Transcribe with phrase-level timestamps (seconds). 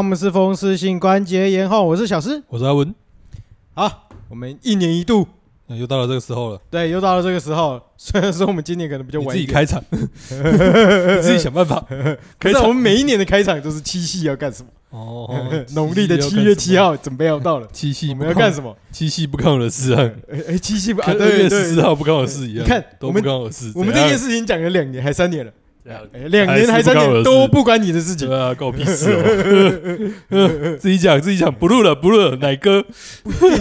[0.00, 2.94] 我们是风湿性关节炎后，我是小施，我是阿文。
[3.74, 5.28] 好，我们一年一度，
[5.66, 6.60] 又到了这个时候了。
[6.70, 7.78] 对，又到了这个时候。
[7.98, 9.98] 虽然说我们今年可能比较晚，自己开场， 你
[11.20, 11.84] 自己想办法。
[12.38, 14.70] 可是我们每一年的开场都是七夕要干什么？
[14.88, 15.28] 哦，
[15.76, 18.74] 农历的七月七号准备要到了，七夕我们要干什么？
[18.90, 20.10] 七夕不干我的事啊！
[20.48, 22.64] 哎，七夕不，二月十四号不干我的事一样。
[22.64, 23.70] 你看，都不干我的事。
[23.74, 25.52] 我们这件事情讲了两年，还三年了。
[25.84, 30.76] 两年还三年都不关你的事情，对啊，关我屁事哦！
[30.78, 32.84] 自己讲自己讲，不录了不录了，奶哥，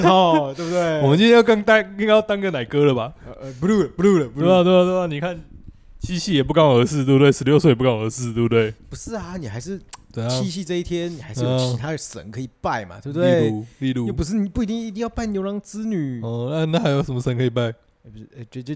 [0.03, 0.99] 哦， 对不对？
[1.01, 3.13] 我们今天要刚当应该要当个奶哥了吧？
[3.41, 5.07] 呃，不录了不录了，对啊对啊对啊！
[5.07, 5.39] 你看
[5.99, 7.31] 七夕也不关我的事，对不对？
[7.31, 8.73] 十六岁也不关我的事，对不对？
[8.89, 9.79] 不是啊，你还是
[10.29, 13.41] 七夕这一天，你还是有其他的神可以拜嘛，对不对？
[13.41, 16.49] 例如例如，又不是你不一定一定要拜牛郎织女哦。
[16.51, 17.71] 那那还有什么神可以拜？
[18.03, 18.75] 不是，就就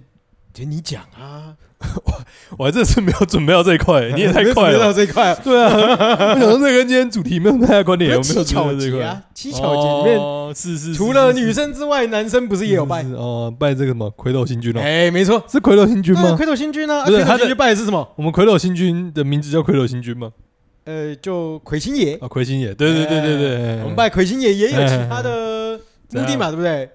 [0.53, 1.55] 就你讲啊。
[2.57, 4.79] 我还真是没有准备到这一块， 你也太快了。
[4.79, 5.73] 到这一块，对啊，
[6.33, 8.11] 我想说这跟今天主题没有太大关联。
[8.11, 9.21] 有没有七巧节啊？
[9.33, 13.03] 七巧节里面是是，除了女生之外，男生不是也有拜？
[13.17, 14.79] 哦，拜这个什么魁斗星君哦？
[14.79, 16.37] 哎，没错，是魁斗星君吗？
[16.37, 17.03] 魁斗星君呢？
[17.03, 18.07] 魁斗星君拜的是什么？
[18.15, 20.31] 我们魁斗星君的名字叫魁斗星君吗？
[20.85, 25.77] 呃，就魁星爷啊，魁星爷，对对对对对，我们拜魁星爷也有其他的
[26.11, 26.89] 目的嘛，对不对？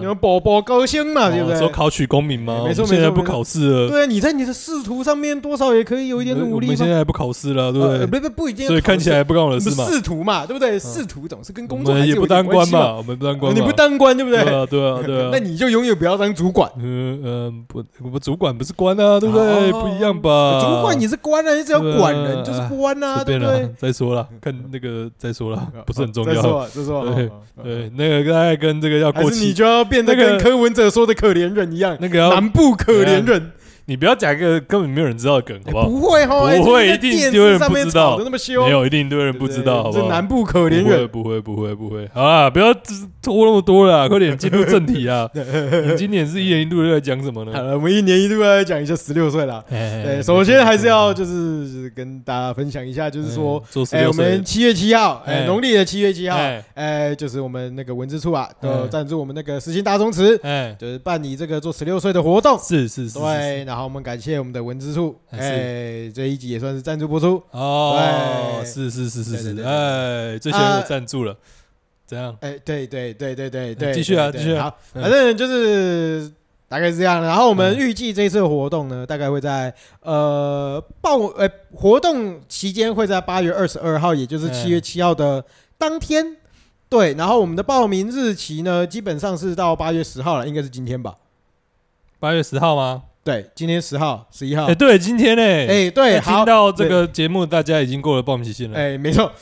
[0.00, 1.58] 你们宝宝高兴嘛，对不对？
[1.58, 2.62] 说考取功名吗？
[2.64, 3.88] 没错，现在不考试了。
[3.88, 6.66] 对啊，你在你的仕途上面多少也可以有一点努力。
[6.66, 8.06] 我们现在还不考试了，对不对？
[8.06, 8.66] 不不不一定。
[8.66, 9.84] 所以看起来不关我的事嘛。
[9.84, 10.78] 仕途嘛，对不对？
[10.78, 13.54] 仕途总是跟工作也不当官嘛，我们不当官。
[13.54, 14.42] 你不当官，对不对？
[14.44, 14.66] 对啊，
[15.04, 15.28] 对啊。
[15.32, 16.70] 那你就永远不要当主管。
[16.78, 19.72] 嗯嗯，不，我们主管不是官啊，对不对？
[19.72, 20.60] 不一样吧？
[20.60, 23.68] 主管你是官啊，你只要管人就是官啊，对不对？
[23.76, 26.34] 再说了，看那个再说了，不是很重要。
[26.34, 27.04] 再说，再说。
[27.14, 27.30] 对
[27.62, 33.52] 对，那个大概跟这个要过期，要变得跟柯文哲说的可怜人一样，那个南部可怜人。
[33.86, 35.88] 你不要讲一个根本没有人知道的梗，好不好？
[35.88, 38.16] 不会哈，不会，一定一堆人不知道。
[38.16, 40.08] 没有，一定一堆人不知道，好不好？
[40.08, 42.08] 南部可怜人，不会，不会，不会。
[42.14, 42.72] 好啊，不要
[43.20, 45.28] 拖那么多了， 快点进入正题啊！
[45.34, 47.52] 你今年是一年一度在讲什么呢？
[47.52, 49.62] 好了，我们一年一度来讲一下十六岁了。
[49.68, 56.38] 对，首先还是要就是跟大家分享一下，就是说，哎，我们七月七号，哎，农历的七月七号，
[56.72, 62.58] 哎，就是我们那个文字处啊，都赞助我们那个世新大宗祠，哎，就是办理这个做十六岁的活动。
[62.58, 63.73] 是是是，对。
[63.74, 68.62] 然后我们感谢我们的文资处，哎，这一集也算是赞助播出哦。
[68.64, 71.36] 是是是是是，哎，这些有赞助了，
[72.06, 72.36] 怎样？
[72.40, 74.54] 哎，对对对对对对，继续啊，继续。
[74.56, 76.30] 好，反正就是
[76.68, 77.20] 大概是这样。
[77.20, 85.44] 然后我们预计这一次的活动呢，大概会在呃报呃活动期间会在八月二十二号，也就是七月七号的
[85.76, 86.36] 当天。
[86.88, 91.16] 对，然后我们的报名日期呢，基本上是到八月十号了，应该是今天吧？
[92.20, 93.02] 八月十号吗？
[93.24, 94.66] 对，今天十号、十一号。
[94.66, 95.42] 哎，对，今天呢？
[95.42, 98.78] 哎，对，听到这个节目，大家已经过了报名期限了。
[98.78, 99.32] 哎，没错。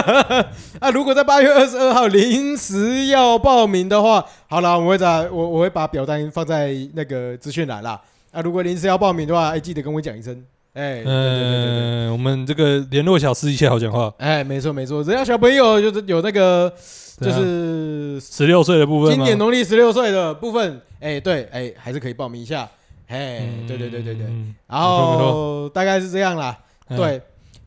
[0.80, 8.00] 啊，如果在八月二十二号临时要报名的话，好了，我会在我我会把表单放在那个资讯栏啦。
[8.30, 10.42] 啊，如果临时要报名的话，哎，记得跟我讲一声。
[10.72, 14.10] 哎，嗯，我们这个联络小司一切好讲话。
[14.16, 16.72] 哎，没错没错，人家小朋友就是有那个
[17.20, 22.66] 就是十六岁的部分，今年农历十六岁的部分，哎，对，哎，还是可以报名一下。
[23.08, 24.26] 哎，对对对对对，
[24.66, 26.56] 然后大概是这样啦。
[26.88, 27.20] 对，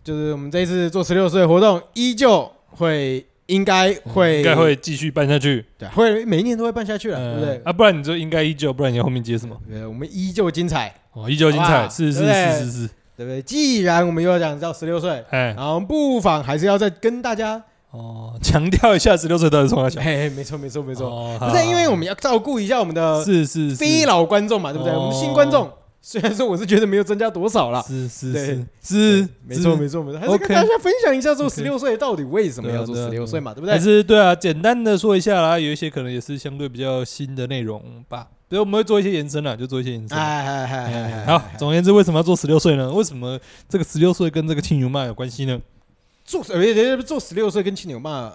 [0.04, 5.66] 就是我们这一次做十六岁活动，依旧会应该会应该会继续办下去。
[5.78, 7.62] 对，会每一年都会办下去了，对不对？
[7.66, 9.60] 啊，不然你就应该依旧，不然你后面接什么？
[9.70, 12.88] 对，我们依旧精彩哦，依旧精彩，是是是是是，
[13.18, 13.42] 对不对？
[13.42, 17.62] 既然我们又要讲到十六岁，哎，然后不妨还是要再跟大家。
[17.92, 20.00] 哦，强调一下，十六岁到底从哪小？
[20.02, 21.38] 嘿，没错，没错，没错。
[21.40, 24.96] 不是因为我们要照顾一下我们的是是非老观众嘛，对不对？
[24.96, 25.70] 我们新观众
[26.02, 33.74] 虽然说我是觉得没有增加多少啦，是是是是，没错没错没错，还是跟大家分享一下，做十六岁到底为什么要做十六岁嘛，对不对？
[33.74, 38.28] 还是对啊，简单的说一下啦，有一些可能也是相对比较新的内容吧。
[38.50, 40.18] 所以我们会做一些延伸啦，就做一些延伸。
[40.18, 42.92] 哎哎哎哎，好，总而言之，为什么要做十六岁呢？
[42.92, 43.40] 为什么
[43.70, 45.60] 这个十六岁跟这个青牛妈有关系呢？
[46.24, 48.34] 做呃，做十六岁跟青牛妈。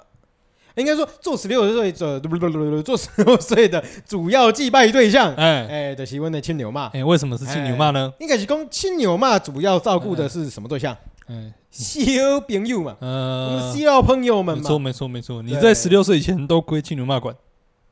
[0.75, 8.13] 应该说，做十六岁的不不不不，做十六岁的主要祭拜对象，哎哎的喜欢的青牛妈，哎，为什么是青牛妈呢？
[8.21, 10.95] 应该是讲青牛妈主要照顾的是什么对象？
[11.29, 17.35] 嗯，小朋友嘛，嗯，小朋友们嘛，没错没错没错，你在十六岁以前都归青牛妈管，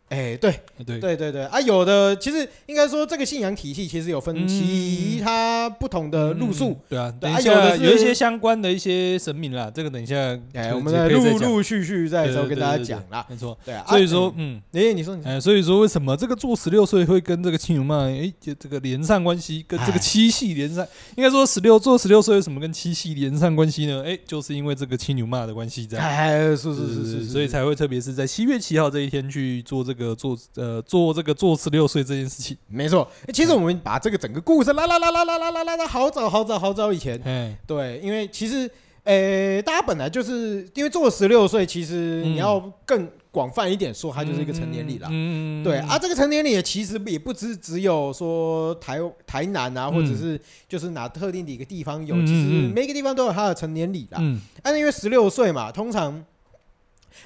[0.09, 0.99] 哎，对对。
[0.99, 10.17] 对对对啊，有的其实应该说这个信仰体系其实有分其他不同的路数，对啊，对啊，有的有一些相关的一些神明啦，这个等一下
[10.53, 20.87] 哎，我们再陆陆续续在时候跟大家讲啦，没错，对啊，所以说嗯，哎，你说哎，所以说为什么这个做十六岁会跟这个青牛嘛，哎，就这个连上关系，跟这个七系连上，
[21.17, 24.03] 应该说十六做十六岁为什么跟七系连上关系呢？
[24.05, 30.83] 哎，就是因为这个青牛嘛的关系在，哎，是是是是，所以才会特别是在七月七号这一天去做这个做呃。
[30.87, 33.09] 做这个做十六岁这件事情， 没错。
[33.33, 37.19] 其实我们把这个整个故事拉拉拉拉拉拉拉拉拉，好早好早好早以前，
[37.67, 38.71] 对，因为其实，
[39.05, 45.09] 诶，大家本来就是因为做十六岁，其实你要更广泛一点说，它就是一个成年礼啦。
[45.11, 50.39] 嗯，对啊，这个成年礼其实也不只只有说台台南啊，或者是
[50.69, 54.19] 就是哪特定的一个地方有，其实每个地方都有它的成年礼啦。
[54.21, 56.25] 嗯，但因为十六岁嘛，通常。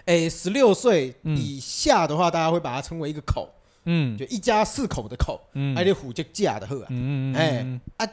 [0.09, 3.47] 哎，十六岁以下的话，大家会把它称为一个口，
[3.85, 8.11] 嗯，就一家四口的口，嗯，还得虎就嫁的贺啊，嗯哎啊，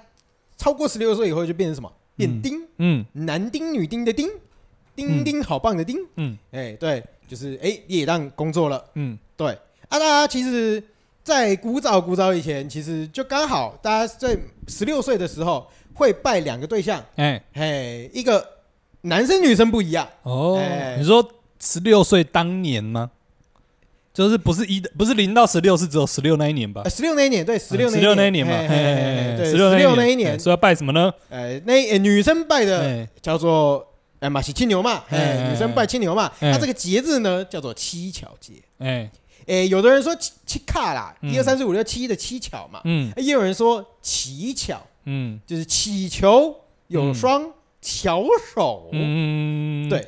[0.58, 1.90] 超过十六岁以后就变成什么？
[2.18, 4.30] 变丁，嗯，男丁女丁的丁，
[4.94, 9.58] 丁丁好棒的丁，嗯，哎，对，就是哎，也当工作了，嗯，对，
[9.88, 10.84] 啊，大家其实，
[11.24, 14.38] 在古早古早以前，其实就刚好，大家在
[14.68, 18.46] 十六岁的时候会拜两个对象，哎，嘿，一个
[19.04, 20.62] 男生女生不一样，哦，
[20.98, 21.26] 你说。
[21.66, 23.10] 十六岁当年吗？
[24.14, 26.88] 就是不是一不是零到十六，是只有十六那一年吧？
[26.88, 28.54] 十六那一年，对，十六十六那一年嘛。
[29.36, 31.14] 对，十六那一年，说要拜什么呢？
[31.30, 33.86] 哎，那女生拜的叫做
[34.20, 35.04] 哎马西青牛嘛。
[35.10, 36.32] 哎，女生拜青牛嘛。
[36.40, 38.54] 那这个节日呢，叫做七巧节。
[38.78, 39.12] 哎
[39.48, 42.80] 哎，有的人说七七卡啦，一二三四五六七的七巧嘛。
[42.86, 46.56] 嗯，也有人说乞巧，嗯，就是祈求
[46.88, 47.52] 有双
[47.82, 48.24] 巧
[48.56, 48.90] 手。
[48.94, 50.08] 嗯，对。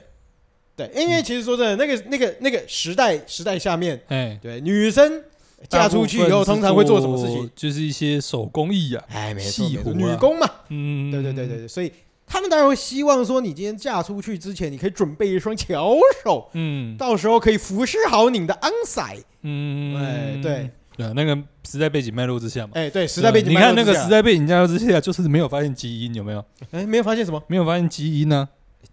[0.77, 5.23] 对，因为其实说真的，那个、那个、那个时代时代下面，哎，对，女生
[5.67, 7.49] 嫁出去以后，通常会做什么事情？
[7.55, 11.91] 就是一些手工艺啊，哎，没错，女工嘛，嗯，对对对对对，所以
[12.27, 21.35] 他们当然会希望说，你今天嫁出去之前，你可以准备一双巧手，嗯，到时候可以服侍好你的安塞，嗯，哎，对，对，那个
[21.67, 26.45] 时代背景脉络之下嘛，哎，对，时代背景，你看那个时代背景脉络之下，就是没有发现基因，有没有？
[26.69, 27.41] 哎，没有发现什么？
[27.47, 28.47] 没有发现基因呢？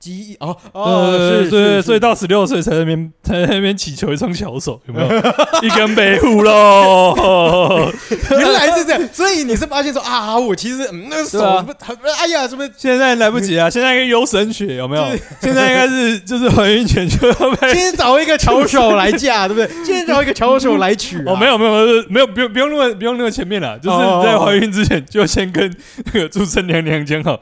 [0.05, 5.09] 记忆哦哦，是对，所以到十六岁才在那边 在那边祈求一双巧手，有没有？
[5.67, 7.91] 一根白虎喽，
[8.31, 11.43] 原来是这样，所以你是发现说啊，我其实嗯，那个手
[12.19, 13.71] 哎呀，是不是现在来不及啊？
[13.71, 15.05] 现在应该优神学有没有？
[15.41, 17.35] 现在应该是就是怀孕前就要
[17.73, 19.85] 先找一个巧手来嫁，对不对？
[19.87, 21.17] 先找一个巧手来娶。
[21.25, 25.75] 哦，没有没有没有，不用不用那么不用那么前面了，就是在怀孕之前就先跟
[26.13, 27.41] 那个祝生娘娘讲好，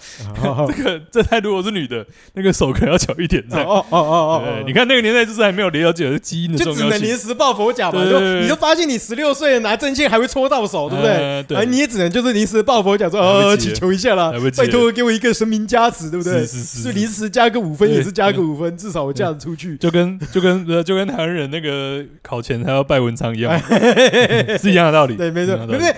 [0.70, 2.04] 这个这胎如果是女的，
[2.34, 8.04] 那个手可能要巧一点，这样哦哦哦哦，你看那个年代就是还没有了解基因的重要性，就只能临时抱佛脚嘛。
[8.04, 11.42] 就你就发现你十六岁拿证件还会搓到手，对不对？
[11.48, 16.40] 对，你也只能就是临时抱佛脚说呃，祈求一下啦，拜托给我一个神明加持，对不对？
[16.40, 19.76] 是是是，就临时加个五分也是加个五分，至少我嫁得出去。
[19.76, 23.58] 就跟就跟呃就跟台湾人那个考前还要拜文昌一样，
[24.60, 25.14] 是一样的道理。
[25.16, 25.94] 对，没错，对不对？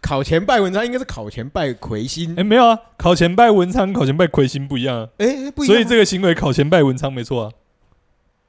[0.00, 7.52] 考前拜文昌应该是考前拜魁星，哎，没有啊，考前拜文昌，考前拜魁星不一样啊，哎，不一样，所以这个行为考前拜文昌没错啊。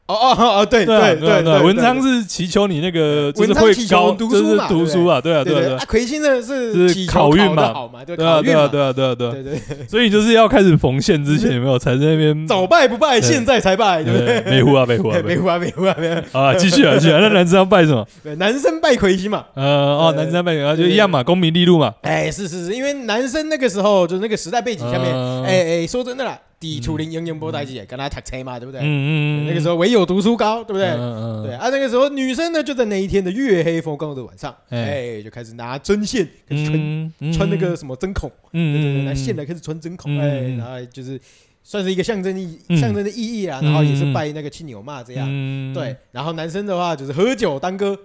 [0.07, 5.77] 哦哦哦，对对对对，文昌是祈求你那个就是会高，就是读书啊，对啊对啊。
[5.86, 7.74] 魁星呢是是考运嘛，
[8.06, 14.41] 对啊对啊对啊对啊对对， 所以就是要开始缝线之前有没有才在那边早拜不拜，现在才拜，对不对？
[14.50, 18.08] 没胡啊没胡啊没胡啊 没胡啊没胡啊，继续啊继续啊，那男生要拜什么？
[18.24, 21.93] 对，男生拜魁星嘛，呃哦，男生拜魁星就一样嘛，功名利禄嘛。
[22.03, 26.39] 哎，是是是，因为男生那个时候就是那个时代背景下面，哎哎，说真的啦。
[26.60, 28.82] 地处林，英英波代志，跟他读车嘛，对不对？
[28.82, 30.88] 嗯嗯那个时候唯有读书高，对不对？
[30.88, 41.20] 嗯嗯对啊，那个时候女生呢，就在那一天的月黑风高的晚上，哎，就开始拿针线，开始穿穿那个什么针孔，嗯对对对，拿线来开始穿针孔，哎，然后就是
[41.64, 45.28] 算是一个象征意象征的意义啊，然后也是拜那个青牛嘛，这样，
[45.76, 45.96] 对。
[46.12, 47.96] 然后男生的话就是喝酒当歌，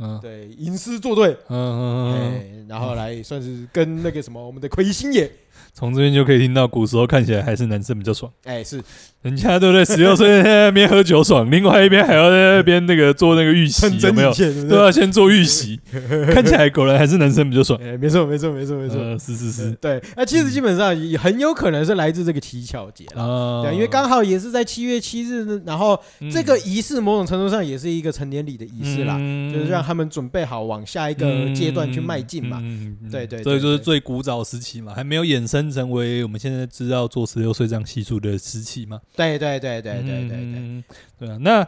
[0.00, 5.30] 嗯，对，吟诗作对，嗯嗯嗯，然后来算是跟那个什么我们的魁星爷。
[5.72, 8.30] 从这边就可以听到，古时候看起来还是男生比较爽。
[8.44, 8.82] 哎，是
[9.22, 9.84] 人家对不对？
[9.84, 14.32] 十六岁在那边喝酒爽，另外一边还要在那边那个做那个预习，有没有？
[14.68, 15.80] 都要先做预习，
[16.32, 17.78] 看起来果然还是男生比较爽。
[17.82, 20.02] 哎，没错，没错，没错，没错，是是是，对。
[20.16, 25.98] 那其实基本上也很有可能是来自这个乞巧节了，对，因为刚好也是在七月七日，然后
[26.30, 29.18] 这个仪式某种程度上也是一个成年礼的仪式啦，
[29.52, 32.62] 就是让他们准备好往下一个阶段去迈进嘛。
[33.10, 35.70] 对对，所以就是最古早时期嘛，还没有衍生。
[35.70, 38.98] 成为我们现在知道做十六岁这样习俗的时期吗？
[39.16, 40.84] 对对对对对对对，
[41.18, 41.36] 对啊。
[41.40, 41.66] 那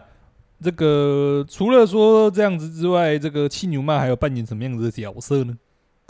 [0.63, 5.57] 这个除了说这样子之外，这个青牛妈还有扮演什么样子的角色呢？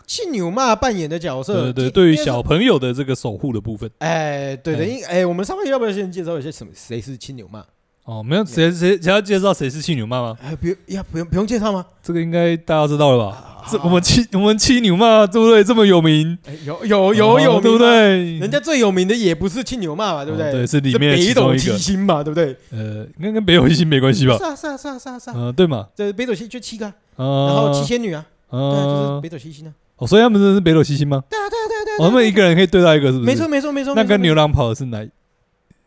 [0.05, 6.73] 气牛妈扮演的角色，对对，对于小朋友的这个守护的部分，哎，对的，因哎，我们上面要不要先介绍一下什么？
[6.75, 7.65] 谁是气牛妈？
[8.05, 10.37] 哦，没有，谁谁想要介绍谁是青牛妈吗？
[10.43, 11.87] 哎，不用，呀，不用，不用介绍吗？
[12.03, 13.49] 这个应该大家知道了吧？
[13.71, 15.63] 这我们七我们七牛妈，对不对？
[15.63, 18.39] 这么有名，有有有有，对不对？
[18.39, 20.51] 人家最有名的也不是青牛妈嘛，对不对？
[20.51, 22.57] 对，是里面北斗七星嘛，对不对？
[22.73, 24.37] 呃，应该跟北斗七星没关系吧？
[24.37, 25.87] 是啊，是啊，是啊，是啊，是啊，嗯，对嘛？
[25.95, 29.73] 这北斗七就七个，然后七仙女啊，对啊，就是北斗七星啊。
[29.99, 31.23] 哦，所以他们真的是北斗七星吗？
[31.31, 32.09] 对啊，对啊，对啊，对啊。
[32.09, 33.27] 我们一个人可以对到一个，是不是？
[33.27, 33.95] 没错，没错，没错。
[33.95, 35.07] 那跟牛郎跑的是哪？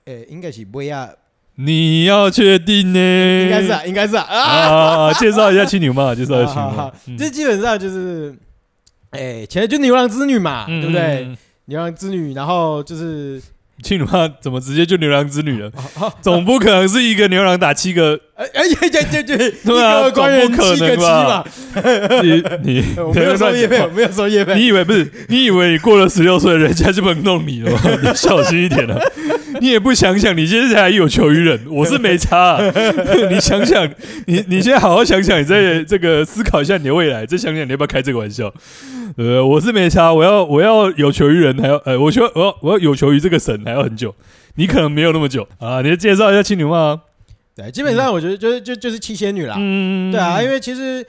[0.05, 1.09] 诶，应该是不要。
[1.55, 2.99] 你要确定呢？
[3.43, 4.23] 应该是啊，应该是啊。
[4.23, 6.91] 啊，介绍一下青牛嘛，介绍一下青牛妈。
[7.17, 8.35] 这基本上就是，
[9.11, 11.35] 哎，其实就牛郎织女嘛，对不对？
[11.65, 13.41] 牛郎织女，然后就是。
[13.83, 15.69] 青牛嘛怎么直接就牛郎织女了？
[16.23, 18.17] 总不可能是一个牛郎打七个？
[18.35, 19.23] 哎哎呀呀呀！
[19.63, 21.45] 对啊，总不可能吧？
[22.21, 24.55] 你你没有说业配，没有说业配。
[24.55, 25.09] 你以为不是？
[25.29, 27.79] 你以为你过了十六岁，人家就不能弄你了吗？
[28.03, 28.99] 你小心一点啊！
[29.61, 32.59] 你也不想想，你现在还有求于人，我是没差。
[33.29, 33.89] 你想想，
[34.25, 38.53] 你你现在好好想想，你在这个思考一下你的未来，再想想你要不要开这个玩笑。
[39.15, 44.13] 呃，我是没差，我要我要有求于人，还要呃，我需要我要我要有求于这个神，还要很久。
[44.55, 45.81] 你可能没有那么久啊。
[45.81, 46.99] 你介绍一下青牛妈。
[47.55, 49.55] 对，基本上我觉得就是就就是七仙女啦。
[49.57, 51.05] 嗯，对啊，因为其实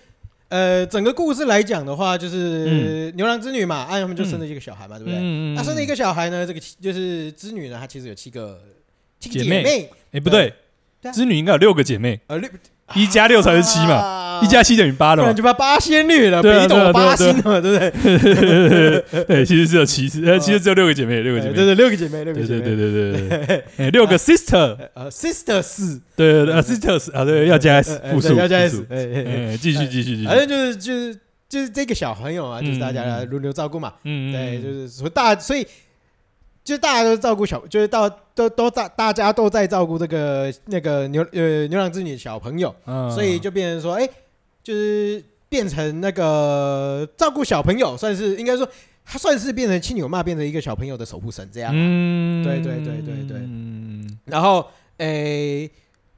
[0.48, 5.18] 呃，整个故事来讲的话，就是牛郎织女嘛，啊，他们就生了一个小孩嘛，对不对？
[5.20, 8.60] 嗯，他生了一个小孩呢，这个就是织女呢，她其实有七个
[9.18, 9.90] 七个姐妹。
[10.12, 10.52] 哎，不对，
[11.12, 12.20] 织女应该有六个姐妹。
[12.28, 12.48] 呃，六。
[12.94, 13.96] 一加六才是七嘛，
[14.42, 19.24] 一加七等于八的嘛，就把八仙女了，北斗八星嘛，对不对？
[19.24, 35.66] 对，其实只有七，呃， 其实只有六个姐妹，六个姐妹，对对，六个姐妹，六个姐妹，对对对对对， 哎，六个 sister，呃，sisters，对对对，sisters，啊，对，要加 s，复数，要加 s，哎哎，继续继续继续，反正就是就是就是这个小朋友啊，就是大家轮流照顾嘛，嗯，对，就是说大，所以。
[36.66, 44.10] 就大家都照顾小，就是到都都大大家都在照顾这个那个牛呃牛郎织女小朋友，嗯、所以就变成说，哎、欸，
[44.66, 48.68] 就是变成那个照顾小朋友，算是应该说
[49.04, 51.72] 他算是变成青牛妈，变成一个小朋友的守护神这样。
[51.72, 53.36] 嗯，对对对对对。
[53.38, 55.70] 嗯，然后诶、欸，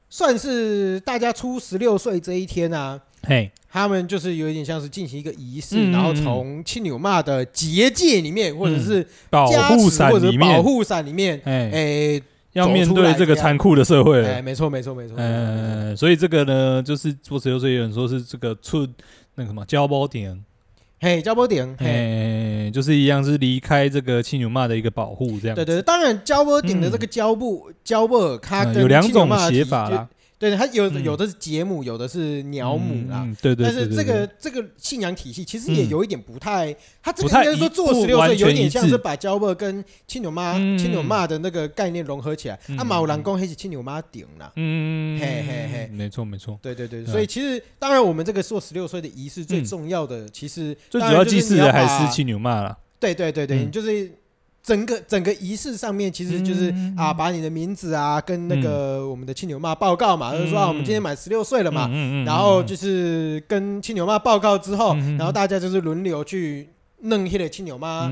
[0.09, 2.99] 算是大家出十六岁这一天啊。
[3.21, 3.51] 嘿。
[3.71, 14.29] 他们就是有一点像是进行一个仪式，嗯、然后从青牛妈的结界里面，或者是保护伞或者保护伞里面，哎、欸，要面对这个残酷的社会了。
[14.29, 15.15] 哎，没错，没错，没错。
[15.17, 18.87] 嗯，所以这个呢，就是做十六岁有人说是这个出
[19.35, 20.43] 那个什么交包点，
[20.99, 25.55] 嘿，交包点，嘿，就是一样是离开这个青牛妈的一个保护，这样。
[25.55, 30.07] 对对，当然交包点的这个胶布胶布，它跟有两种写法啦。
[30.39, 33.27] 对，它有有的是节母，有的是鸟母啦。
[33.41, 33.65] 对对。
[33.65, 42.57] 但是这个这个信仰体系其实也有一点不太，它这个应该说做十六岁有点像是把交伯跟青牛妈、青牛妈的那个概念融合起来。
[42.77, 44.49] 啊，马兰公还是青牛妈顶啦。
[44.55, 46.57] 嗯，嘿嘿嘿，没错没错。
[46.61, 52.77] 对对对，所以其实当然我们这个做十六岁的仪式最重要的，其实最主要祭祀的还是青牛妈啦。
[52.97, 54.09] 对对对对，就是。
[54.61, 61.89] 整个整个仪式上面，其实就是啊，把你的名字啊，跟那个我们的青牛妈报告嘛，就是说啊我们今天满十六岁了嘛，
[62.25, 66.69] 然后就是跟青牛妈报告之后，然后大家就是轮流去
[67.01, 68.07] 弄一个青牛妈，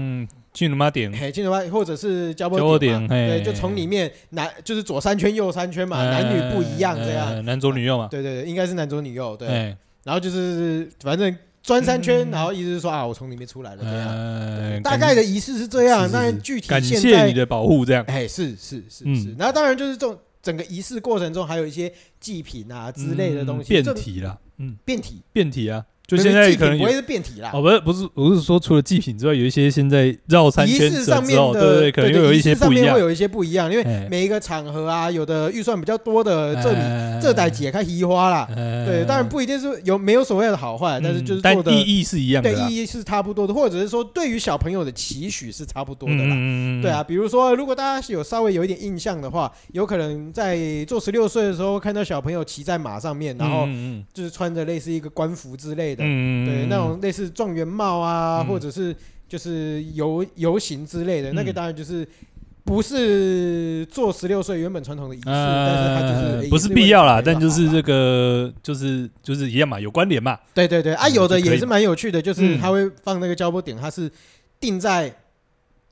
[0.54, 11.36] 青牛妈点，嘿，青牛妈或者是交波点，对，就从里面男就是左三圈右三圈嘛，男女不一样这样，男左女右嘛，对对对，应该是男左女右，对，然后就是反正。
[11.68, 25.84] 转三圈，然后意思是说啊，我从里面出来了，这样，大概的仪式是这样，那具体感谢你的保护，这样，哎，是是是是，然后当然就是这种整个仪式过程中还有一些祭品啊之类的东西，变体了，嗯，变体，变体啊。
[26.08, 27.52] 就现在可能不会是变体啦。
[27.54, 32.96] 哦，不是不是，我是说除了祭品之外，有一些现在绕三圈之后，对对，可能又有一些不一样。
[32.96, 36.80] 会有一些不一样，因为每一个场合啊，有的预算比较多的，这里
[37.22, 38.48] 这代解开移花啦。
[38.86, 46.36] 对，当然不一定是有没有所谓的好坏，但是就是做的意义是一样的，对，意义是差不多的，或者是说对于小朋友的期许是差不多的啦。
[46.82, 53.68] 对啊，比如说如果大家是有稍微有一点印象的话，有可能在做十六岁的时候看到小朋友骑在马上面，然后
[54.14, 56.78] 就是穿着类似一个官服之类的，对，那。
[56.78, 58.96] 种类似状元帽啊，或者是
[59.28, 62.08] 就是游游行之类的，那个当然就是
[62.64, 70.38] 不是做十六岁原本传统的仪式，但是它就是不是必要啦，但就是这个就是就是一样嘛，有关联嘛。
[70.54, 74.10] 对对对啊，有的也是蛮有趣的，就是他会放那个胶波点，它是
[74.60, 75.12] 定在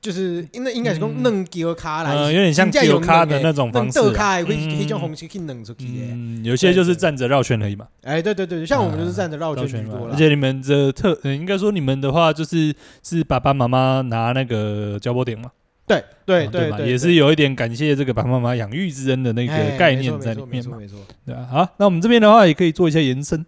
[0.00, 6.04] 就是因为应该是讲弄丢卡来，有点像丢卡的那种方式，卡会一种红旗可以弄出去的。
[6.12, 7.88] 嗯，有些就是站着绕圈而已嘛。
[8.02, 10.14] 哎，对对对，像我们就是站着绕圈居多了。
[10.14, 12.72] 而且你们的特，应该说你们的话就是
[13.02, 15.50] 是爸爸妈妈拿那个交波点嘛。
[15.88, 20.76] 对对对对，也是有一点感谢这个爸爸妈妈养育之恩的那个概念在里面嘛。
[20.78, 21.48] 没错没错，对啊。
[21.50, 23.44] 好，那我们这边的话也可以做一下延伸，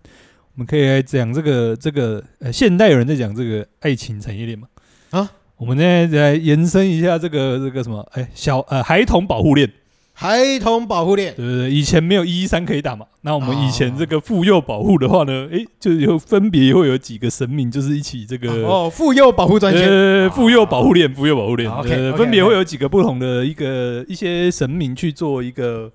[0.55, 4.67] 我们可以来讲这个这个呃，现代人在讲这个爱情产业链嘛。
[5.11, 5.31] 啊。
[5.59, 8.07] 我们现在来延伸一下这个这个什么？
[8.13, 9.69] 哎，小呃孩童保护链，
[10.13, 25.91] 孩童保护链，对对对，以前没有一一三可以打嘛，那我们以前这个妇幼保护的话呢，哎，就有分别会有几个神明，就是一起这个哦，妇幼保护专线，呃，妇幼保护链，妇幼保护链，OK，分别会有几个不同的一个一些神明去做一个。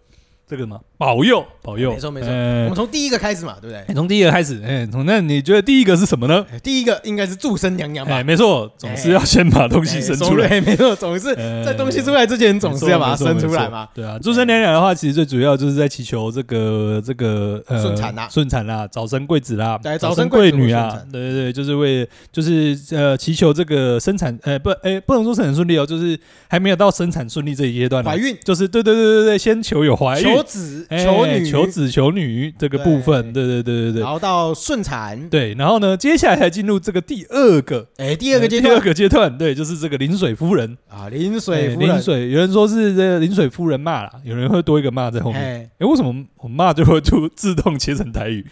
[0.45, 2.29] 这个嘛，保佑保佑，没错没错。
[2.29, 3.93] 我们从第一个开始嘛，对不对？
[3.93, 6.45] 从第一个开始，哎，从那你觉得第一个是什么呢？
[6.63, 8.15] 第一个应该是祝生娘娘吧？
[8.15, 10.61] 哎，没错，总是要先把东西生出来。
[10.61, 13.89] 没错，总是 在东西出来之前，总是要把它生出来嘛。
[13.93, 20.97] 对啊，祝生娘娘的话，其实最主要就是在祈求这个这个呃顺产啦，顺产啦，早生贵子啦，早生贵女啊。
[21.11, 26.17] 对对对，就是为就是呃祈求这个生产，呃不哎不能说生产顺利哦，就是
[26.49, 30.23] 还没有到生产顺利这一阶段，怀孕就是对对对对对，先求有怀孕。
[30.23, 33.43] 求子求女，求子求女这个部分，对。
[33.43, 48.45] 对对对对，然后到顺产，对，然后呢，接下来才进入这个第二个，哎，第二个阶段，第二个阶段，对，就是这个临水夫人啊，临水临水，有人说是这个临水夫人骂了，有人会多一个骂在后面，哎，为什么我骂就会就 自动切成台语？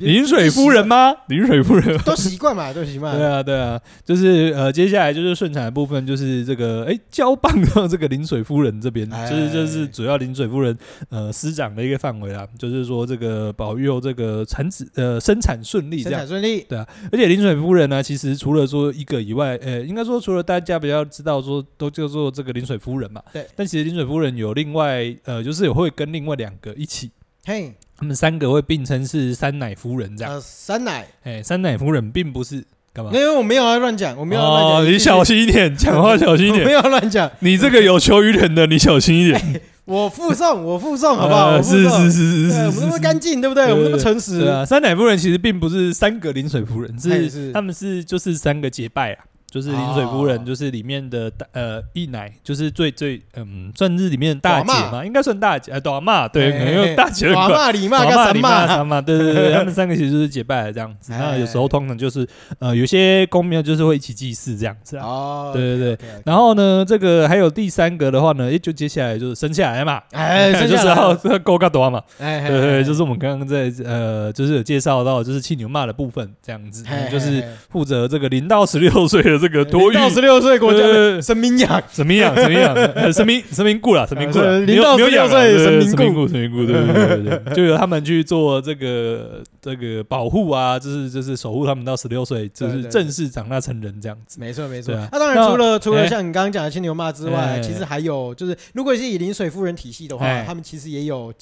[0.00, 1.14] 临水夫人吗？
[1.28, 3.16] 临水夫人都习惯嘛，都习惯。
[3.16, 10.76] 对啊，对啊，就是呃，接下来就是顺产的部分，就是这个哎，交棒到这个临水夫人这边，就是就是主要临水夫人
[11.08, 16.62] 呃师长的一个范围啦，就是说这个保佑这个产子呃生产顺利，生产顺利。
[16.68, 23.46] 对啊，而且临水夫人呢，其实除了说一个以外，呃，应该说除了大家比较知道说都叫做这个临水夫人嘛，对。
[23.54, 27.10] 但其实临水夫人有另外呃，就是也会跟另外两个一起，
[27.50, 27.74] 嘿。
[27.98, 30.32] 他们三个会并称是三奶夫人这样。
[30.32, 32.64] 呃，三奶，哎，三奶夫人并不是
[32.94, 33.10] 干嘛？
[33.12, 34.94] 因为我没有要乱讲，我没有要乱讲。
[34.94, 36.64] 你小心一点， 讲话小心一点。
[36.64, 39.60] 没有乱讲，你这个有求于人的，你小心一点。
[39.84, 41.60] 我附送，我附送，好不好？
[41.60, 43.64] 是是是是是，我们那么干净，对不对？
[43.64, 44.46] 我们那么诚实。
[44.46, 49.24] 啊，三奶夫人其实并不是三个临水夫人，是他们是就是三个结拜啊。
[49.50, 57.34] 就是临水夫人，就是里面的大呃一奶，就是最最嗯，算是里面的大姐嘛，应该算大姐，呃，大妈对，因为大姐。
[57.34, 61.12] 大妈、李妈、跟三妈、三妈，对对对， 他们三个其实就是结拜了这样子。
[61.12, 62.26] 那有时候通常就是
[62.58, 65.50] 呃，有些公庙就是会一起祭祀这样子啊。
[65.52, 66.08] 对对对。
[66.24, 79.39] 然后呢，这个还有第三个的话呢，也就接下来就是生下来嘛，哎， 就是要够够多嘛，哎，对对，就是我们刚刚在呃，就是有介绍到就是气牛骂的部分这样子，就是负责这个零到十六岁的。
[79.40, 94.38] 这个多育到十六岁国家的神明养，神明养，神明养，神明神明顾了，神明顾了，零到十六岁神明顾，神明顾，对对对对， 就由他们去做这个这个保护啊，就是就是守护他们到十六岁，就是正式长大成人这样子。
[94.38, 94.94] 没错没错。
[95.10, 101.32] 那当然除了除了像你刚刚讲的青牛妈之外，其实还有就是，如果是以临水夫人体系的话，他们其实也有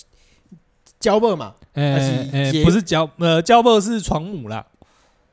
[1.01, 1.55] 交伯嘛，
[2.65, 4.65] 不是交呃交伯是床母啦。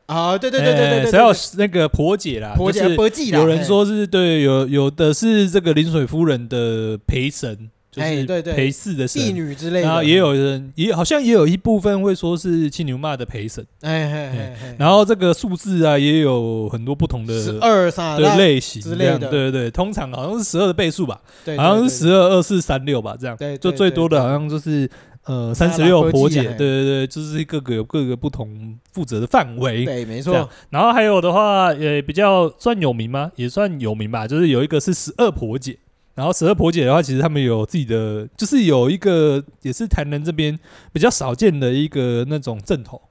[0.08, 8.54] 啊，对对对对对，还有那个婆姐啦，婆姐婆姐啦，有人说是对，有有的是这个临水夫人的陪神，就是对对。
[8.54, 21.20] 陪侍的婢女之类的，然后也有人也好像也有一部分会说是青牛骂的陪神，哎哎哎，然后这个数字啊也有很多不同的十二啥的类型之类的，对对对，通常好像是十二的倍数吧，
[21.58, 24.88] 好像是十二二四三六吧，这样，对，就最多的好像就是。
[25.26, 30.48] 呃，三十六婆姐，对对对，就是各个有各个不同负责的范围，对，没错。
[30.70, 33.32] 然后还有的话，也比较算有名吗？
[33.36, 34.28] 也算有名吧。
[34.28, 35.76] 就是有一个是十二婆姐，
[36.14, 40.60] 然后十二婆姐的话，其实他们有自己的，就是有一个也是台南这边
[40.94, 43.02] 比较少见的一个那种阵头，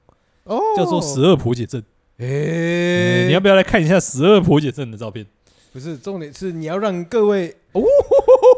[0.45, 1.83] 哦，叫做十二婆姐阵。
[2.17, 5.25] 哎，你要不要来看一下十二婆姐阵的照片？
[5.75, 7.83] 不是，重点是你要让各位哦，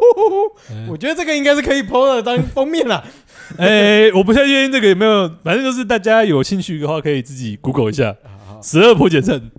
[0.88, 3.04] 我觉得这个应该是可以 po 的当封面了。
[3.58, 8.16] 哎，我不太确定这个有没有，反正就是大家有兴趣的话，可以自己 Google 一下
[8.62, 9.50] 十二破解阵。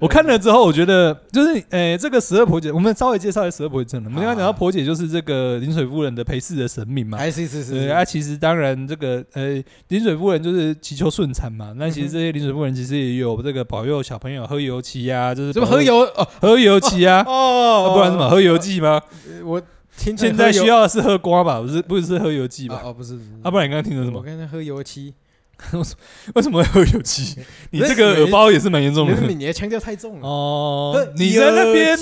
[0.00, 4.08] 我看了之后，我觉得就是，哎，这个十二婆姐，我们稍微介绍一下十二婆姐阵了。
[4.08, 7.72] 我们刚刚讲到婆姐就是这个临水夫人的陪侍的神明嘛，是是是。
[7.72, 11.72] 对啊，其实当然这个，呃，临水夫人就是祈求顺产嘛。
[11.76, 19.00] 那其实这些临水夫人其实也有这个保佑小朋友喝油漆啊，就是什么喝油哦，喝油漆啊，哦，不然什么喝油剂吗？
[19.44, 19.62] 我。
[19.96, 22.80] 现在需要的是喝瓜吧，不是不是喝油剂吧？
[22.82, 24.18] 哦，不是，啊，不然你刚刚听的什么？
[24.18, 25.14] 我刚才喝油漆，
[26.34, 27.36] 为什么会有油漆？
[27.70, 31.08] 你这个耳包也是蛮严重的，你的腔调太重了哦。
[31.16, 31.96] 你在那边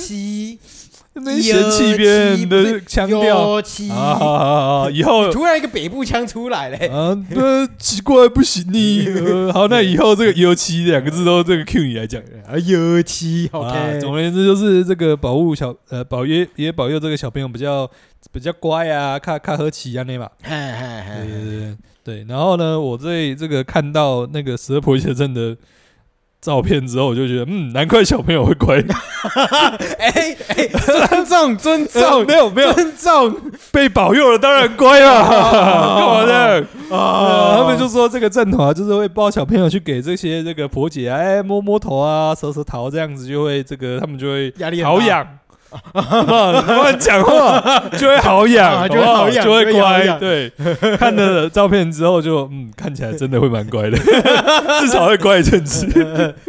[1.14, 3.60] 那嫌弃别人的腔调
[3.94, 4.88] 啊！
[4.90, 7.14] 以后突然一个北部腔出来了啊！
[7.28, 9.06] 那奇怪不行你。
[9.52, 13.46] 好，那以后这个“油漆”两个字都这个 Q 你来讲啊，油漆。
[13.52, 17.86] OK，总而言之就是这个保护小呃保爷也保佑这个小朋友比较
[18.32, 20.30] 比较乖啊，看看和气啊那嘛。
[20.42, 22.24] 对对对对。
[22.28, 25.56] 然后呢，我在这个看到那个十二婆姐真的。
[26.42, 28.74] 照片之后，我就觉得，嗯，难怪小朋友会乖。
[29.96, 33.32] 哎哎，尊重 尊重，没有没有尊重，
[33.70, 35.22] 被保佑了，当然乖了。
[35.22, 36.66] 干嘛的？
[36.90, 45.24] 啊，他们就说这个阵头啊，就是会抱小朋友去给这些这个婆姐哎摸摸头啊，舌舌头这样子，就会这个他们就会压力好痒。
[45.92, 47.60] 乱讲话
[47.98, 50.06] 就会好痒，就会好痒，就会乖。
[50.18, 50.52] 对，
[50.98, 53.98] 看了照片之后就嗯，看起来真的会蛮乖的，
[54.80, 55.86] 至少会乖一阵子。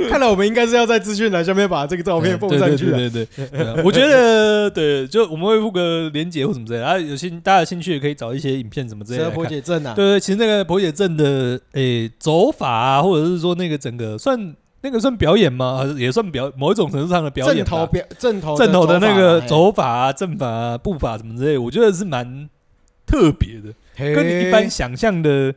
[0.09, 2.91] 看来我们应该是要在资讯栏下面把这个照片 放上去。
[2.91, 9.29] 对对对，我觉得对，就我们会附个连结或什么之类的，啊，有兴大家有兴趣也可以找一些影片什么之类的。
[9.29, 14.55] 婆姐阵啊，对对，其实那个婆姐镇的诶走法啊，或者是说那个整个算。
[14.83, 15.81] 那个算表演吗？
[15.97, 17.65] 也算表某一种程度上的表演正。
[17.65, 18.41] 头表，正
[18.71, 22.49] 头的那个走法啊、阵法啊、步法什么之类，我觉得是蛮
[23.05, 23.73] 特别的，
[24.13, 25.55] 跟你一般想象的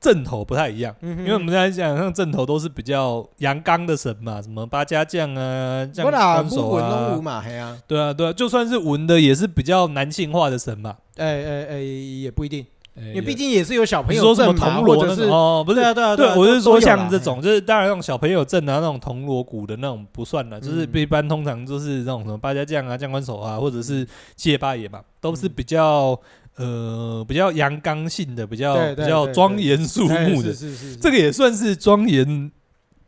[0.00, 0.92] 阵头不太一样。
[1.00, 10.96] 因为我们在讲像阵头都是比较阳刚的神嘛，什么八家将啊、将官手啊，对啊对啊，就算是文的也是比较男性化的神嘛。
[11.16, 12.66] 哎哎哎，也不一定。
[13.12, 26.16] 你毕竟也是有小朋友说什么铜锣的，哦，不是对啊对啊，对，我是说像这种，就是当然那种小朋友阵啊，那种铜锣鼓的那种不算了，就是一般通常就是那种什么八家将啊、将官手啊，或者是七爷八爷嘛，都是比较
[26.54, 32.52] 呃比较阳刚性的，比较比较庄严肃穆的，是是，这个也算是庄严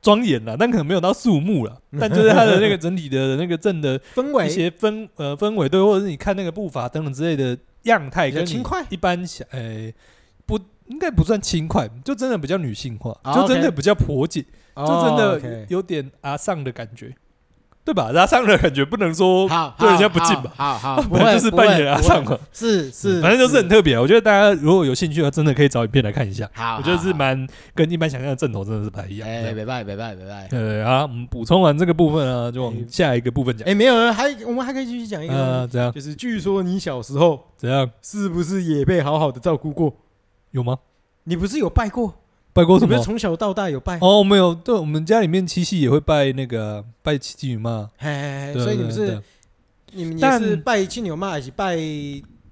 [0.02, 7.56] 庄严了，但可能没有到肃穆了， 但就是它的那个整体的那个阵的氛围，一些氛呃氛围对，或者是你看那个步伐等等之类的。
[7.86, 9.94] 样态跟轻快，一般小诶
[10.44, 14.44] 不应该不算轻快，就真的比较女性化，就真的比较婆姐，
[14.76, 17.12] 就真的有点阿丧的感觉，
[17.86, 18.10] 对吧？
[18.12, 20.52] 阿桑的感觉不能说对人家不敬吧？
[20.56, 23.96] 好好，本来 就是扮演阿桑嘛，是是，反正就是很特别。
[23.96, 26.50] 我觉得大家如果有兴趣的话，真的可以找影片来看一下。
[26.52, 27.46] 好，我觉得是蛮
[27.76, 29.28] 跟一般想象的正头真的是不太一样。
[29.28, 30.48] 哎，拜拜拜拜拜拜。
[30.50, 33.68] 对，啊，我们补充完这个部分啊，就往下一个部分讲。
[33.68, 35.92] 哎，没有人还我们还可以继续讲一个，怎样？
[35.92, 37.40] 就是据说你小时候。
[37.56, 37.88] 怎样？
[38.02, 39.92] 是不是也被好好的照顾过？
[40.50, 40.76] 有吗？
[41.24, 42.14] 你不是有拜过？
[42.56, 42.98] 拜过什么？
[43.00, 43.98] 从小到大有拜？
[44.00, 44.54] 哦，没有。
[44.54, 47.90] 对，我们家里面七夕也会拜那个拜七女妈。
[47.98, 49.22] 嘿，所以你们是
[49.92, 51.76] 你们也是拜七女妈，还是拜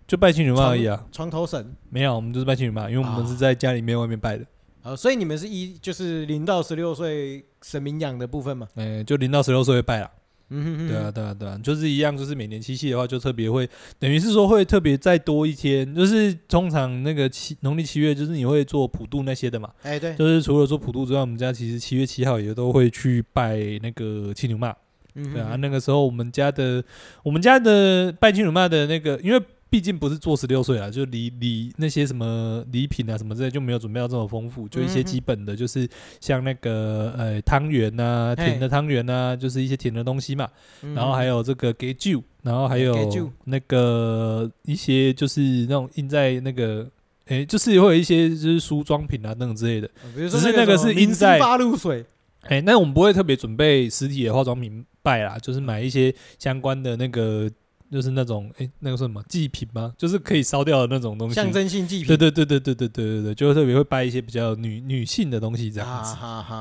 [0.06, 1.02] 就拜七女妈而已啊？
[1.10, 4.44] 床头神没有，我们就是拜七女妈，因为我们是在家里面外面拜的。
[4.82, 8.68] 啊，所以你们是一就是零到十六岁神明养的部分嘛？
[8.74, 10.10] 哎，就零到十六岁会拜了。
[10.50, 24.74] 嗯，对啊，对啊，对啊，就是一样，就是每年七夕的话，就特别会，等于是说会特别再多一天，就是通常那个七农历七月，就是你会做普渡那些的嘛，哎，对，就是除了做普渡之外，我们家其实七月七号也都会去拜那个七牛妈，
[25.14, 26.84] 嗯，对啊，那个时候我们家的
[27.22, 29.40] 我们家的拜七牛妈的那个，因为。
[29.74, 35.88] 毕竟不是做十六岁啊，就礼礼那些什么礼品啊什么之类就没有准备到这么丰富，就一些基本的，就是
[36.20, 40.48] 像那个呃汤圆呐，甜的汤圆呐，就是一些甜的东西嘛。
[40.94, 42.94] 然后还有这个给酒，然后还有
[43.42, 46.88] 那个一些就是那种印在那个，
[47.26, 49.90] 哎，就是会有一些就是梳妆品啊等等之类的。
[50.14, 52.06] 只是那个是印在发露水，
[52.42, 57.50] 哎，那我们不会特别准备实体的化妆品拜啦，就是买一些相关的那个。
[57.94, 59.94] 就是那种哎、欸，那个是什么祭品吗？
[59.96, 62.08] 就是可以烧掉的那种东西，象征性祭品。
[62.08, 66.16] 对对对对对对对对对，就特别会拜一些比较女女性的东西这样子。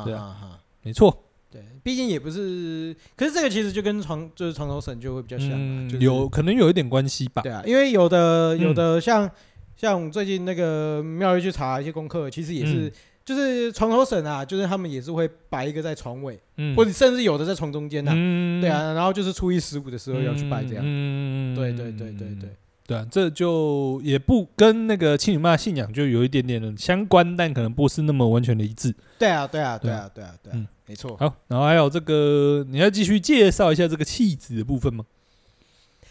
[0.06, 1.24] 对啊，没错。
[1.52, 7.42] 对，毕竟也不是，可是这个其实就跟床就是床头神就会比较像，嗯就是、有可能有一点关系吧。
[7.42, 9.32] 对啊，因为有的有的像、嗯、
[9.76, 12.88] 像最近那个庙宇去查一些功课，其实也是。
[12.88, 12.92] 嗯
[13.26, 22.50] 就是床头神啊，就是他们也是会摆一个在床尾，嗯，或者甚至有的在床中间呐，嗯，对啊，然后就是初一十五的时候要去拜这样，嗯，对对对对对，
[22.86, 28.94] 对啊，这就也不跟那个七女妈信仰就有一点点的相关，但可能不是那么完全的一致。
[29.18, 31.16] 对啊，对啊，对啊，对啊，对啊，没错。
[31.16, 35.06] 好，然后还有这个，你要继续介绍一下这个契子的部分吗？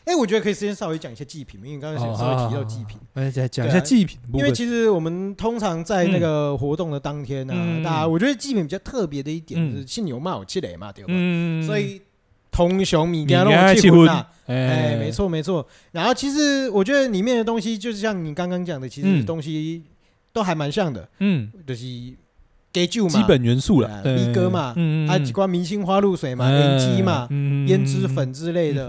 [0.04, 4.18] 哎，我觉得可以先稍微讲一下祭品，因为刚刚稍微提到祭品，来讲一下祭品。
[4.32, 11.12] 因为其实我们通常在那个活动的当天呢，大家我觉得祭品比较特别的一点是信牛嘛，有积雷嘛，对吧？
[11.66, 12.02] 所以
[12.50, 15.66] 通雄米跟那种气氛呐，哎，没错没错。
[15.92, 19.82] 然后其实我觉得里面的东西，就是像你刚刚讲的，其实东西
[20.32, 21.84] 都还蛮像的，嗯，就是。
[22.74, 24.74] 给酒嘛，基本元素了，米哥嘛，
[25.06, 28.88] 啊，几罐明星花露水嘛，盐鸡嘛，胭脂粉之类的，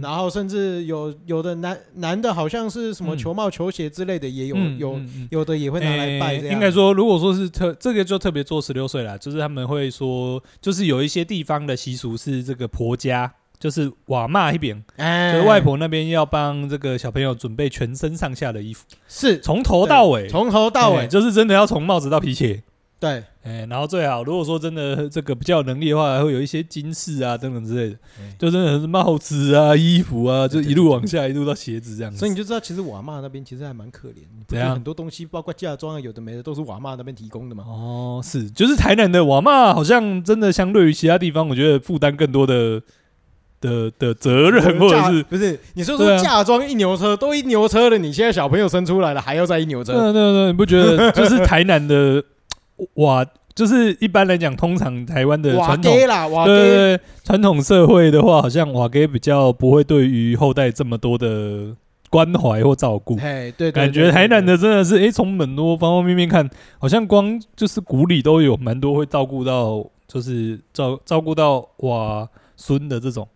[0.00, 6.54] 嗯，然后甚至有有的男男的好像是什么球帽、球鞋之类的也有，嗯、有、嗯、有的也会拿来拜这样。
[6.54, 13.32] 应该说，如果说是特这个就特别做十六岁了，就是他们会说，就是有一些地方的习俗是这个婆家。
[13.60, 19.38] 就是瓦妈一边，哎，就是外婆那边要帮这个小朋友准备全身上下的衣服，是。
[19.40, 22.62] 从头到尾，从头到尾，就是真的要从帽子到皮鞋，
[23.00, 27.96] 对，哎，然后最好如果说真的这个比较有能力的话，还会有一些金饰啊等等之类的，
[28.38, 32.18] 就真的是帽子啊、衣服啊，就一路往下，一路到鞋子这样子。
[32.18, 34.74] 所以你就知道，其实瓦妈那边其实还蛮可怜，怎样？
[34.74, 37.64] 很多东西，包括嫁妆啊，有的没的，都是瓦妈那边提供的嘛。
[37.66, 42.82] 哦，是，就是台南的瓦妈，好像真的相对于其他地方，我觉得负担更多的。
[43.62, 45.60] 的的责任，或者是不是？
[45.74, 49.92] 你说说嫁妆一牛车，都一牛车了，你现在小朋友生出来了，还要再一牛车？
[49.92, 52.24] 对对对，你不觉得就是台南的
[52.94, 61.74] 瓦，就是一般来讲，通常台湾的传统啦，瓦对对传统社会的话，好像瓦给比较不会对于后代这么多的
[62.08, 63.16] 关怀或照顾。
[63.20, 73.26] 哎，对，感觉台南的真的是，哎，从很多方方面面看，好像光就是古里都有蛮多会照顾到，就是照照顾到瓦孙的这种。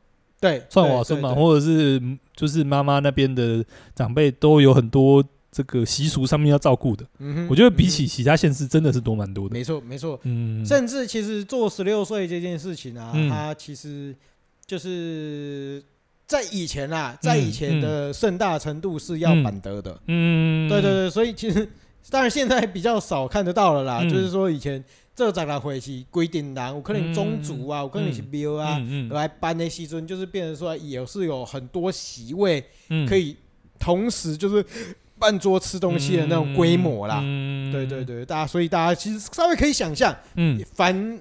[0.41, 1.99] 对，算瓦孙嘛，或者是
[2.37, 7.07] 就是妈妈那边的长辈都有很多这个习俗上面要照顾的。
[7.49, 9.53] 我觉得比起其他县市真的是多蛮多的。
[9.55, 10.19] 没错，没错。
[10.25, 14.13] 嗯，甚至其实做十六岁这件事情啊，它其实
[14.67, 15.81] 就是
[16.27, 19.97] 在以前啊，在以前的盛大程度是要板德的。
[20.09, 21.69] 嗯，对对对，所以其实
[22.11, 24.03] 当然现在比较少看得到了啦。
[24.03, 24.85] 就是说以前。
[25.17, 32.61] 这十来回是规定人，有可能宗族啊，有可能是庙啊，来办的时阵，就是变成说也是有很多席位，
[33.09, 33.37] 可以
[33.79, 34.67] 同时就是
[35.19, 37.21] 办桌吃东西的那种规模啦。
[37.73, 41.19] 对对对，大家所以大家其实稍微可以想象，嗯，凡。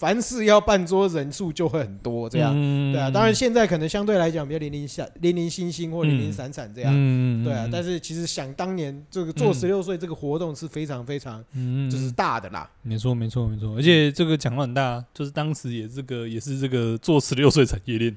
[0.00, 3.10] 凡事要办桌，人数就会很多，这样，嗯、对啊。
[3.10, 7.68] 当然现在可能相对来讲比较零零散、零零星星或零零散散这样，嗯、对啊。
[7.70, 11.44] 但是其实想当年这个做十六岁这个活动是非常非常，
[11.90, 12.66] 就是大的啦。
[12.80, 13.76] 没错，没错，没错。
[13.76, 18.16] 而且这个讲话很大，就是当时也这个也是这个做十六岁产业链。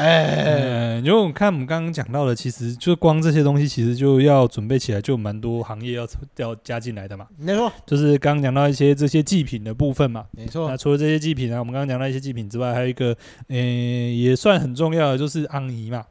[0.00, 7.26] 哎，因为我看我们刚刚讲到的，其实就光这些东西，其实就要准备起来，就蛮多行业要要加进来的嘛。
[7.36, 10.24] 没错，就是刚刚讲到一些这些祭品的部分嘛。
[10.30, 13.14] 没错，那除了这些祭品啊，我们刚刚讲到一些祭品之外，还有一个，
[13.48, 16.06] 嗯，也算很重要的，就是安妮嘛。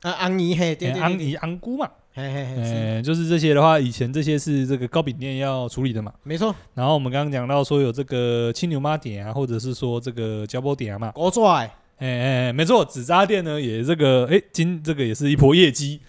[0.00, 1.90] 啊，安妮嘿，对对，安妮安姑嘛。
[2.14, 6.10] 嘿嘿嘿，就是这些的话，以前这些是这个糕饼店要处理的嘛。
[6.22, 6.54] 没错。
[6.72, 11.10] 然后我们刚刚讲到说有这个青牛妈点啊，或者是说这个胶波点啊嘛。
[11.10, 11.70] 国帅。
[11.98, 16.00] 哎哎，没错，纸扎店呢也这个哎，今这个也是一波业绩，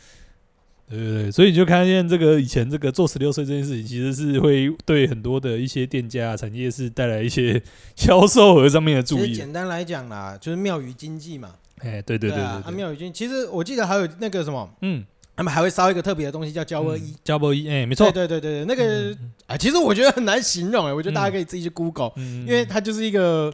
[0.89, 7.61] 对对对，所以你就看见这个以前这个做十六岁这件事情，其实是会对很多的一些店家产业是带来一些
[7.95, 9.33] 销售额上面的注意。
[9.33, 11.51] 简单来讲啦，就是庙宇经济嘛。
[11.79, 23.53] 哎，对对对对，啊，庙宇经济，其实我记得还有那个什么，嗯，他们还会烧一个特别的东西叫胶波衣，胶波衣，哎，没错，对对对对，那个啊，其实我觉得很难形容哎，我觉得大家可以自己去 Google，因为它就是一个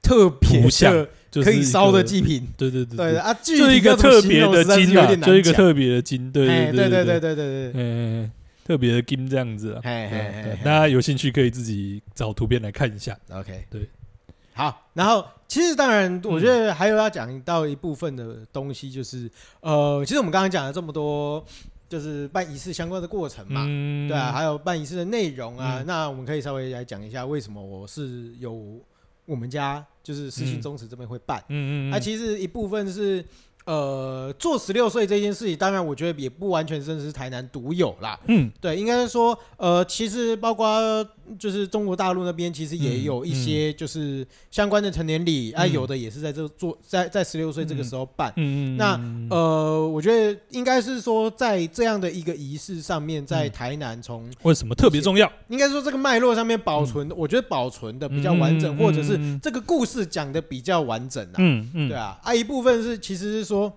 [0.00, 1.08] 特别的。
[1.40, 8.30] 可以烧的祭品，对对对对啊，就一个特别的金啊，就一个特别的金，对对对对对对对，嗯，
[8.66, 9.80] 特别的金这样子啊，
[10.62, 13.16] 大家有兴趣可以自己找图片来看一下。
[13.30, 13.88] OK，对，
[14.52, 21.42] 好，然后其实当然，我觉得还有要讲到一部分的东西，就是呃，其实我们刚刚讲了这么多，
[21.88, 23.64] 就是办仪式相关的过程嘛，
[24.06, 28.78] 对啊，还有办仪式的内容啊，那我们可以稍微来讲一下为什么我是有
[29.24, 29.82] 我们家。
[30.02, 33.24] 就是私信宗祠这边会办，嗯嗯，那其实一部分是。
[33.64, 38.18] 呃，做十六岁这件事情，当然我觉得也不完全真的是台南独有啦。
[38.26, 40.66] 嗯，对，应该是说，呃，其实包括
[41.38, 48.32] 就是中国大陆那边，其实也有一些就是相关的成年礼，啊，有的也是在这做在在十六岁这个时候办。
[48.36, 48.76] 嗯嗯。
[48.76, 55.30] 那呃，我觉得应该是说，在这样的一个仪式上面，在台南从为什么特别重要？
[55.48, 61.36] 应该说这个脉络上面保存，我觉得保存的比较完整，或者是这个故事讲的比较完整啊。
[61.38, 61.88] 嗯嗯。
[61.88, 63.52] 对啊，啊，一部分是其实是。
[63.52, 63.70] 说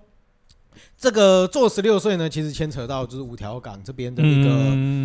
[0.98, 4.50] 这个做十六岁呢，其实牵扯到就是五条港这边的一个，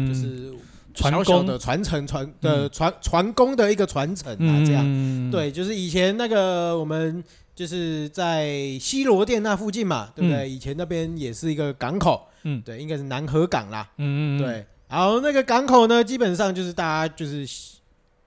[0.07, 0.53] 就是
[0.95, 5.31] 小小的传承传的传传功的一个传承啊，这样。
[5.31, 7.23] 对，就是以前那个我们
[7.55, 10.49] 就是在西罗店那附近嘛，对不对？
[10.49, 17.47] 以前那边也是一个港口，嗯，对，应该是南河港啦，嗯嗯，对，然后那个港口呢，基本上就是大家就是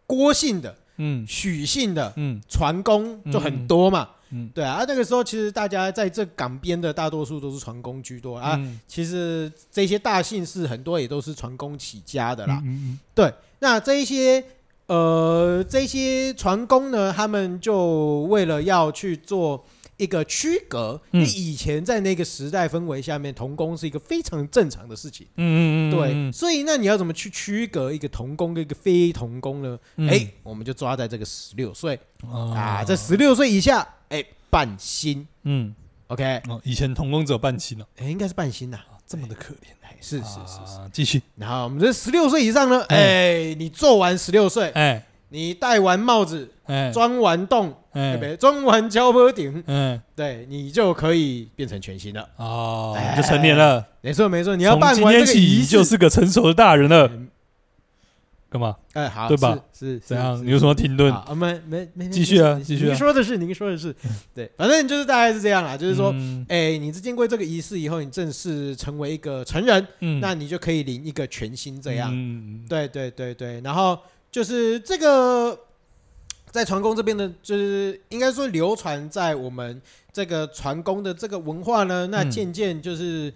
[0.06, 4.08] 郭姓的，嗯，许姓的，嗯，传功就很多嘛。
[4.08, 4.10] 嗯，
[4.54, 8.60] 对啊，那个时候其实大家在这港边的大多数都是船工居多啊。
[8.88, 12.62] 其实这些大姓氏很多也都是船工起家的啦。
[12.65, 14.43] 嗯，对，那这一些
[14.88, 19.63] 呃这些船工呢，他们就为了要去做
[19.98, 25.26] 一个区隔，因为以前在那个时代氛围下面，童工是一个非常正常的事情。
[25.38, 29.80] 嗯嗯嗯，对，所以那你要怎么去区隔一个童工跟一个非童工呢？
[29.98, 35.28] 哎，我们就抓在这个十六岁啊，在十六岁以下，哎，半薪。
[35.43, 35.73] 嗯
[36.08, 36.41] ，OK。
[36.47, 39.67] 哦，以前童工只有半薪了，哎，应该是半薪呐，这么的可怜。
[39.82, 41.21] 哎，是是是是，继续。
[41.36, 45.04] 然后我们这十六岁以上呢，哎，你做完十六岁，哎。
[45.30, 48.38] 你戴完帽子，哎钻完洞，对不对？
[48.38, 53.84] 钻完胶坡顶，嗯，对，你就可以变成全新了哦，就成年了。
[54.02, 57.12] 没错没错，你要办完这个仪式，就是个成熟的大人了。
[58.54, 58.76] 干嘛？
[58.94, 59.60] 哎，好，对吧？
[59.74, 60.39] 是怎样？
[60.46, 61.12] 你有什么停顿？
[61.12, 62.86] 啊，没没没继续啊，继续。
[62.86, 63.96] 您说的是，您说的是，
[64.36, 65.76] 对，反正就是大概是这样啦。
[65.76, 66.13] 就是说，
[66.48, 69.88] 哎，你经过这个仪式以后，你正式成为一个成人，
[70.22, 72.12] 那你就可以领一个全新这样。
[72.70, 73.98] 对对对对，然后。
[74.34, 75.56] 就是这个，
[76.50, 79.80] 在船工这边的，就是应该说流传在我们
[80.12, 83.32] 这个船工的这个文化呢，那渐渐就是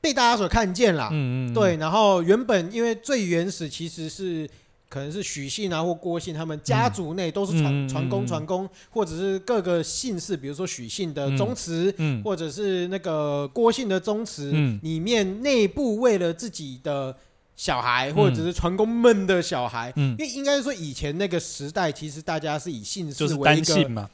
[0.00, 1.08] 被大家所看见了。
[1.12, 1.54] 嗯嗯。
[1.54, 4.48] 对，然后原本因为最原始其实是
[4.88, 17.16] 可能是许姓啊或郭姓，他们家族内都是传传公传公，或者是各个姓氏，比如说许姓的宗祠，或者是那个郭姓的宗祠，里面内部为了自己的。
[17.56, 24.10] 小孩或者是传公们的小孩，嗯，因为应该说以前那个时代，其实大家是以姓氏为一个，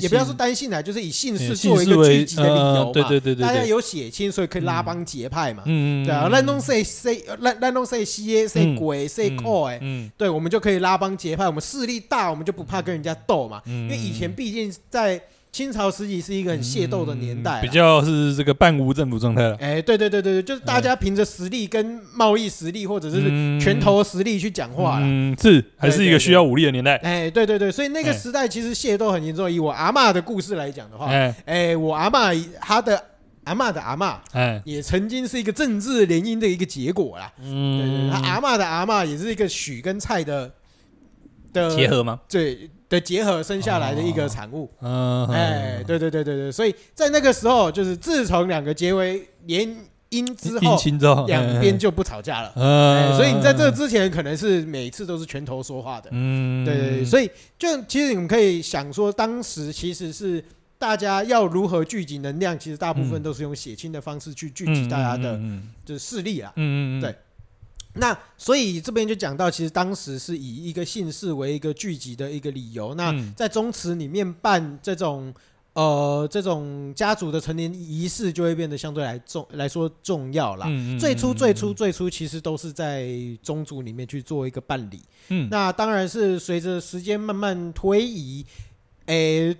[0.00, 2.92] 也不要说单姓啊，就是以姓氏作为一个聚集的理由嘛。
[2.92, 5.62] 对对对对，大家有血亲，所以可以拉帮结派嘛。
[5.66, 13.60] 嗯对啊，烂东谁谁烂烂东西西谁鬼谁寇哎，嗯，对，我们就可以拉帮结派，我们势力大，我们就不怕跟人家斗嘛。
[13.66, 15.20] 因为以前毕竟在。
[15.54, 19.54] 清朝时期是一个很械斗的年代，比较是这个半无政府状态了。
[19.60, 23.20] 哎，对对对对对，就是大家凭着实力跟贸易实力或者是
[23.60, 25.06] 拳头实力去讲话了。
[25.08, 26.96] 嗯，是还是一个需要武力的年代。
[27.04, 29.48] 哎，对对对，所以那个时代其实械斗很严重。
[29.48, 31.06] 以我阿嬷的故事来讲的话，
[31.44, 33.00] 哎，我阿嬷她的
[33.44, 37.32] 阿嬷的阿嬷，哎，也曾经是一个政治联姻的一个结果啦。
[37.40, 40.50] 嗯，对对，他阿嬷的阿嬷也是一个许跟蔡的
[41.52, 42.18] 的结合吗？
[42.28, 42.68] 对。
[42.88, 49.66] 的结合生下来的一个产物，嗯，哎，对对对对对，所以在那个时候，就是自从两个结为联
[50.10, 60.44] 姻之后，两边就不吵架了，嗯，所以你在这之前可能是每次都是拳头说话的，嗯，对对，所以就其实你们可以想说，当时其实是
[60.78, 65.40] 大家要如何聚集能量，其实大部分都是用血亲的方式去聚集大家的，
[65.84, 67.14] 就是势力啊，嗯嗯，对。
[67.94, 72.94] 那所以这边就讲到，其实当时是以一个姓氏为一个聚集的一个理由。
[72.94, 75.32] 那在宗祠里面办这种
[75.74, 80.66] 呃这种家族的成年仪式，就会变得相对来重来说重要啦。
[80.98, 83.08] 最初最初最初其实都是在
[83.42, 85.00] 宗族里面去做一个办理。
[85.28, 88.44] 嗯，那当然是随着时间慢慢推移，
[89.06, 89.56] 诶。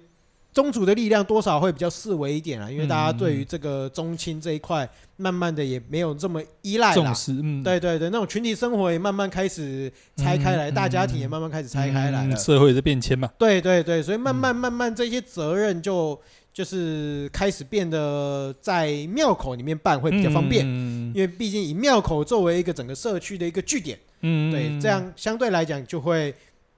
[0.54, 6.94] 宗主的力量多少会比较四维一点啊，因为大家对于这个宗亲这一块，慢慢的也没有这么依赖了。
[6.94, 12.36] 重视，嗯，对对对，那种群体生活也慢慢开始拆开来，大家庭也慢慢开始拆开来了。
[12.36, 13.28] 社会的变迁嘛。
[13.36, 16.16] 对对对，所以慢慢慢慢这些责任就
[16.52, 26.32] 就是开始变得在庙口里面办会比较方便，因为毕竟以庙口作为一个整个社区的一个据点，嗯，对，这样相对来讲就会。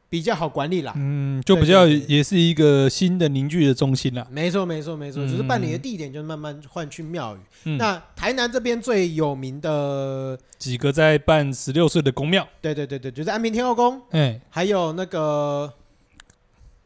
[0.09, 4.25] 比较好管理啦，嗯，就比较也是一个新的凝聚的中心啦。
[4.31, 7.41] 没错，没错，没错，只是办理的地点就慢慢换去庙宇。
[7.65, 15.73] 嗯、那台南这边最有名的几个在办十六岁的宫庙，对对对对，就是安平天后宫，哎、欸，还有那个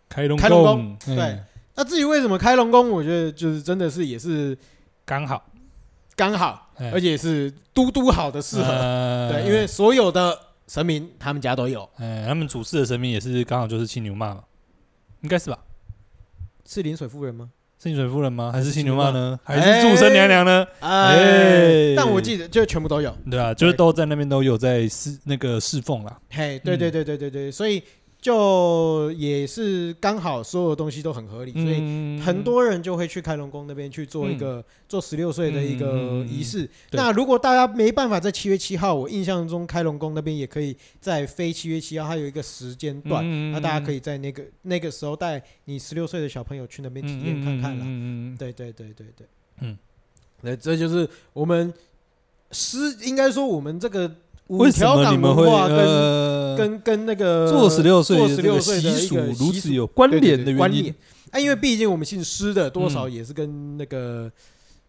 [0.09, 0.97] 开龙宫。
[1.05, 1.45] 对，欸、
[1.77, 4.57] 那至于为什么开龙宫，我觉得就是真的是也是
[5.05, 5.45] 刚好，
[6.17, 8.73] 刚好，欸、而且是嘟嘟好的适合。
[8.73, 10.50] 呃、对，因为所有的。
[10.71, 14.45] 神明他们家都有，哎，他们主祀的神明也是刚好就是青牛妈嘛，
[15.23, 15.59] 应该是吧？
[16.65, 17.51] 是临水夫人吗？
[17.83, 18.53] 是临水夫人吗？
[18.53, 19.41] 还是青牛妈呢？
[19.43, 20.65] 还是祝生娘娘呢？
[20.79, 26.17] 哎，但我记得就全部都有，对啊，就是都在那边都有在侍那个侍奉啦。
[26.31, 27.83] 嘿，对对对对对对，所以。
[28.21, 36.69] 就也是刚好所有东西都很合理，所以很多人就会去开龙宫那边去做一个做十六岁的一个仪式。
[36.91, 48.37] 那如果大家没办法在七月七号，我印象中开龙宫那边也可以在非七月七号，它有一个时间段，那大家可以在那个那个时候带你十六岁的小朋友去那边体验看看啦。
[48.39, 49.27] 对对对对对，
[49.61, 49.79] 嗯，
[50.43, 51.73] 那这就是我们
[52.51, 54.15] 师应该说我们这个。
[54.51, 60.95] 为什么你们会呃跟跟那个做十六岁做十六岁的习俗如此有关联的原因？
[61.31, 64.29] 啊，因为毕竟我们姓施的，多少也是跟那个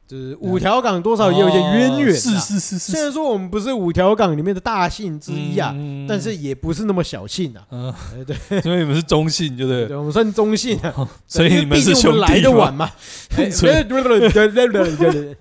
[0.07, 2.91] 就是五条港多少也有一些渊源，是是是是。
[2.91, 5.76] 虽然说我们不是五条港里面的大姓之一啊，
[6.09, 7.64] 但是也不是那么小姓啊。
[7.70, 7.93] 嗯，
[8.26, 9.86] 对，所以你们是中姓，对不对？
[9.88, 11.07] 对，我们算中姓啊。
[11.28, 12.89] 所以你们是兄弟来的晚嘛？
[13.36, 15.38] 对对对对对对对。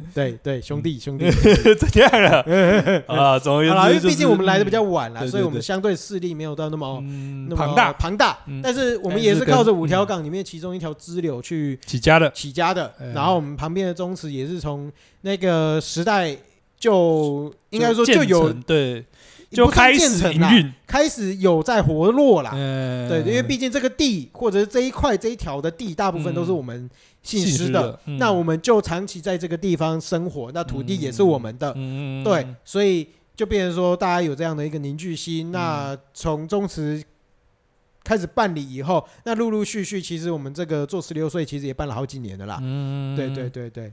[0.14, 2.42] 对对，兄弟兄弟，怎样了？
[3.08, 7.00] 啊，总而言之，因为毕竟我们来的比较晚了，所以我们相对势力没有到那么
[7.48, 8.38] 那么庞大庞大。
[8.62, 12.92] 但是我们也是靠着五条港里面其中一条支流去起家的起家的。
[13.14, 14.90] 然后我们旁边的宗祠也是从
[15.22, 16.36] 那个时代
[16.78, 19.04] 就应该说就有对，
[19.50, 22.50] 就开始营运，开始有在活络了。
[23.08, 26.88] 对，因为毕竟这个地或者是这一块这一条的地，大部分都是我们。
[27.20, 35.48] 姓施的，嗯、那我们就长期在这个地方生活，那土地也是我们的，嗯、对，所以就变成说大家有这样的一个凝聚心。
[35.48, 37.02] 嗯、那从宗祠
[38.02, 42.60] 开始办理以后，那陆陆续续，其实我们这个做十六岁，其实也办了好几年的啦。
[42.62, 43.92] 嗯，对对对对，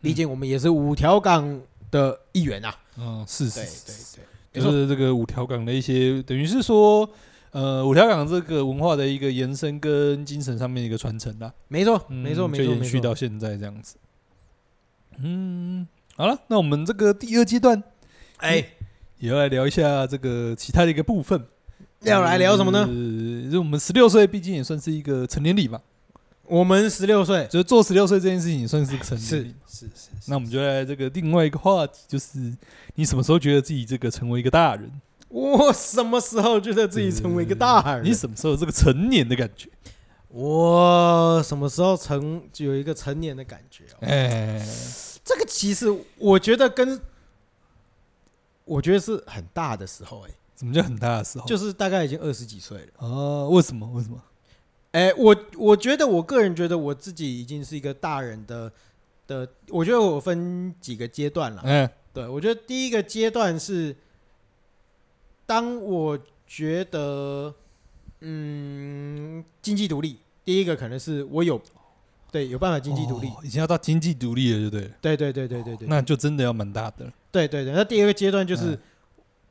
[0.00, 1.60] 毕竟我们也是五条港
[1.92, 2.74] 的一员啊。
[2.96, 4.24] 嗯，是是是，对对对，
[4.60, 7.08] 就是这个五条港的一些，等于是说。
[7.52, 13.96] 呃，五条港这个文化的一个延伸跟精神上面的一个传承啦，没错，没错，没错，就延续到现在这样子。
[15.22, 15.86] 嗯，
[16.16, 17.82] 好了，那我们这个第二阶段，
[18.38, 18.62] 哎，
[19.20, 21.46] 也要来聊一下这个其他的一个部分。
[22.02, 22.84] 要来聊什么呢？
[23.50, 25.80] 就我们十六岁，毕竟也算是一个成年礼嘛。
[26.48, 29.54] 我们十六岁，就是做十六岁这件事情，也算是成年礼。
[29.66, 30.10] 是是是。
[30.26, 32.38] 那我们就来这个另外一个话题，就是
[32.94, 34.90] 你什么时候觉得自己这个成为一个大人？
[35.28, 38.04] 我什么时候觉得自己成为一个大人？
[38.04, 39.68] 你什么时候这个成年的感觉？
[40.28, 43.84] 我什么时候成就有一个成年的感觉？
[44.00, 44.64] 哎，
[45.24, 45.86] 这个其实
[46.18, 47.00] 我觉得跟
[48.64, 50.26] 我觉得是很大的时候。
[50.26, 51.46] 哎，什么叫很大的时候？
[51.46, 52.88] 就是大概已经二十几岁了。
[52.98, 53.86] 哦，为什么？
[53.92, 54.22] 为什么？
[54.92, 58.72] 哎，我我觉得我个人觉得我自己已经是一个大人的
[59.26, 59.48] 的。
[59.68, 61.62] 我觉得我分几个阶段了。
[61.64, 63.96] 嗯，对，我觉得第一个阶段是。
[65.48, 67.54] 当我觉得，
[68.18, 71.62] 嗯，经济独立，第一个可能是我有，
[72.32, 74.90] 对，有办法经济独立，已经要到经济独立了，对不对？
[75.00, 77.12] 对对对对对对，那就真的要蛮大的。
[77.30, 78.76] 对对对，那第二个阶段就是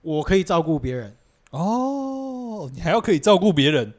[0.01, 1.15] 我可以照顾别人。
[1.51, 3.93] 哦，你还要可以照顾别人，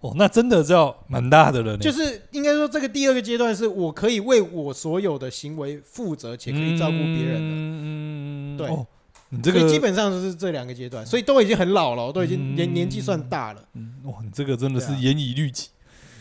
[0.00, 1.76] 哦，那真的叫蛮大的了。
[1.78, 7.54] 就是应该说，这个第二个阶段是我可以为我所有的行为负责，且可以照顾别人的。
[7.54, 8.86] 嗯嗯，对。
[9.52, 13.62] 所以基本上就是这两个阶段，所以都已经很老了，都已经年年纪算大了。
[13.74, 15.68] 嗯，哇，你这个真的是严以律己。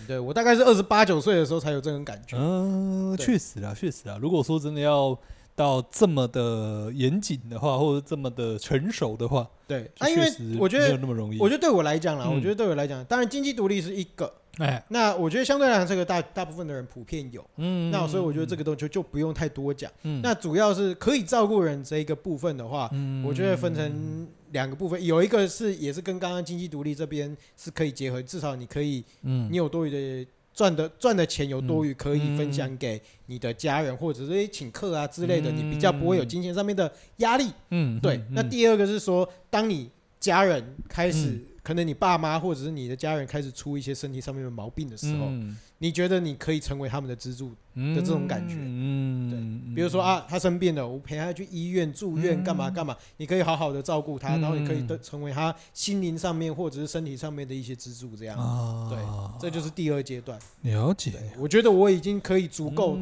[0.08, 2.36] 对，我大概是二十八九岁的时候才有这种感觉。
[2.36, 4.18] 嗯，确实啊，确实啊。
[4.20, 5.18] 如果说真的要
[5.56, 11.40] 到这么的严谨的话，或者这么的成熟的话，对，啊，因为我觉得没有那么容易。
[11.40, 14.32] 我觉得对我来讲啦，我觉得对我来讲，当然经济独立是一个。
[14.58, 38.20] 哎，那我觉得相对来讲，这个大大部分的人普遍有，嗯，那所以我觉得这个东西就就不用太多讲，嗯，那主要是可以照顾人这一个部分的话，嗯，我觉得分成两个部分，有一个是也是跟刚刚经济独立这边是可以结合，至少你可以，嗯，你有多余的赚的赚的钱有多余可以分享给你的家人，或者是请客啊之类的，你比较不会有金钱上面的压力，嗯，对。
[38.32, 41.40] 那第二个是说，当你家人开始。
[41.66, 59.00] 可能你爸妈或者是你的家人开始出一些身体上面的毛病的时候，嗯、你觉得你可以成为他们的支柱的这种感觉，嗯，对，比如说啊，他生病了，我陪他去医院住院，干嘛干嘛，你可以好好的照顾他，然后你可以成为他心灵上面或者是身体上面的一些支柱，这样，啊、对，
[59.42, 60.40] 这就是第二阶段。
[60.62, 62.96] 了解，我觉得我已经可以足够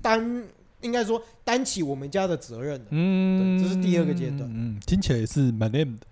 [0.00, 0.48] 担，嗯、
[0.80, 2.86] 应该说担起我们家的责任了。
[2.88, 4.50] 嗯，对，这是第二个阶段。
[4.50, 6.06] 嗯，听起来也是蛮 M 的。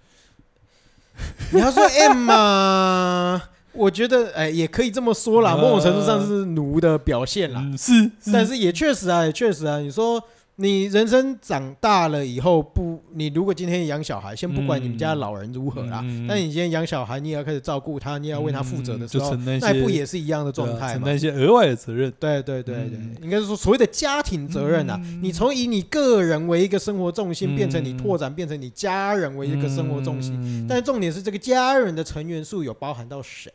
[1.52, 3.42] 你要说 M 嘛，
[3.72, 5.56] 我觉得哎，也可以这么说啦。
[5.56, 7.64] 某种程度上是奴的表现啦。
[7.78, 9.78] 是，但是也确实啊，也确实啊。
[9.78, 10.22] 你说。
[10.58, 20.92] 你人生长大了以后，不，你如果今天养小孩，先不管你们家老人如何啦，但你今天养小孩，你也要开始照顾他，你也要为他负责的时候，那不也是一样的状态吗？
[20.94, 22.10] 承担一些额外的责任。
[22.18, 24.98] 对对对对，应该是说所谓的家庭责任啊。
[25.20, 30.66] 你从以你个人为一个生活重心，变成你拓展，变成你家人为一个生活重心。
[30.66, 33.52] 但是重点是，这个家人的成员数有包含到谁？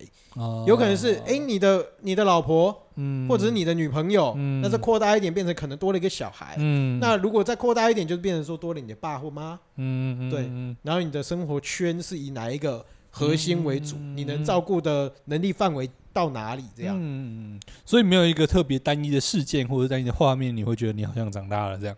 [0.68, 2.78] 有可能是哎，你的你的老婆。
[2.96, 6.56] 嗯，或者是你的女朋友，嗯那再扩大一点，变成可能多了一个小孩。
[6.60, 9.60] 嗯，那如果再扩大一点，就是变成说多了你的爸或妈。
[9.78, 10.50] 嗯，对。
[10.84, 13.96] 然后你的生活圈是以哪一个核心为主？
[13.98, 16.64] 你能照顾的能力范围到哪里？
[16.76, 16.96] 这样。
[17.00, 21.96] 嗯，所以没有一个特别单一的事件或者单一的画面，你会觉得你好像长大了这样。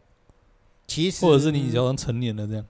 [0.85, 2.65] 其实，或者是你好像成年了这样。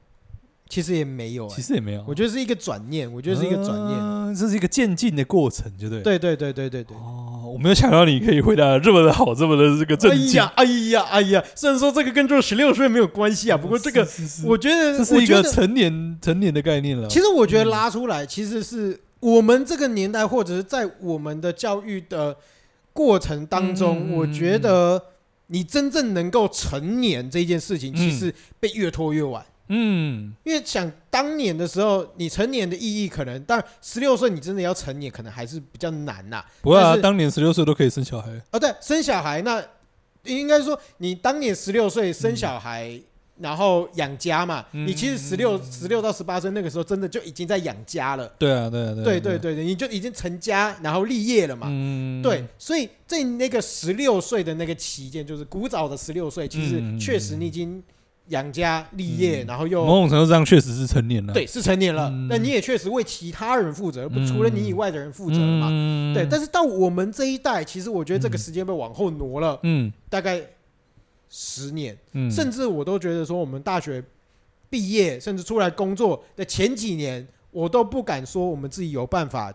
[0.69, 2.03] 其实也没有，其实也没有。
[2.07, 6.01] 我觉得是一个转念，我觉得是一个转念，这是一个渐进的过程，对不对？
[6.01, 6.97] 对对对对对对。
[7.53, 10.41] 我没有想到你可以回答这么的好，这么的这个正经。
[10.41, 11.43] 哎呀，哎呀，哎呀！
[11.53, 14.07] 虽然说这个跟这十六岁没有关系啊， 不过这个
[14.43, 17.07] 我觉得这是一个成年成年的概念了。
[17.07, 22.35] 其实我觉得拉出来，其实是我们这个年代，或者是在我们的教育的
[22.91, 24.99] 过程当中，我觉得
[25.47, 29.45] 你真正能够成年这件事情，其实被越拖越晚。
[29.67, 36.43] 嗯，因为想当年的时候，你成年的意义可能，但十六岁你真的要成年，可能还是比较难呐。
[36.63, 38.31] 不会啊，当年十六岁都可以生小孩。
[38.51, 39.63] 哦，对，生小孩那
[40.23, 42.99] 应该说你当年十六岁生小孩，
[43.37, 44.65] 然后养家嘛。
[44.71, 48.27] 你其实十六十六到十八岁那个时候，真的就已经在养家了。
[48.39, 51.67] 对啊，对啊，对对对对，你就已经成家，然后立业了嘛。
[51.69, 57.83] 嗯，对，所以在那个十六岁的那个期间，就是古早的十六岁，其实确实你已经。
[58.27, 62.09] 养家立业，然后又某种程度上确实是成年了，对，是成年了。
[62.29, 66.13] 那你也确实为其他人负责，不除了你以外的人负责了嘛？
[66.13, 66.25] 对。
[66.31, 70.41] 但是到我们这一代，其实我觉得这个时间被往后挪了，嗯，大概
[71.29, 71.97] 十年，
[72.31, 74.01] 甚至我都觉得说，我们大学
[74.69, 79.53] 毕业，甚至出来工作的前几年，我都不敢说我们自己有办法，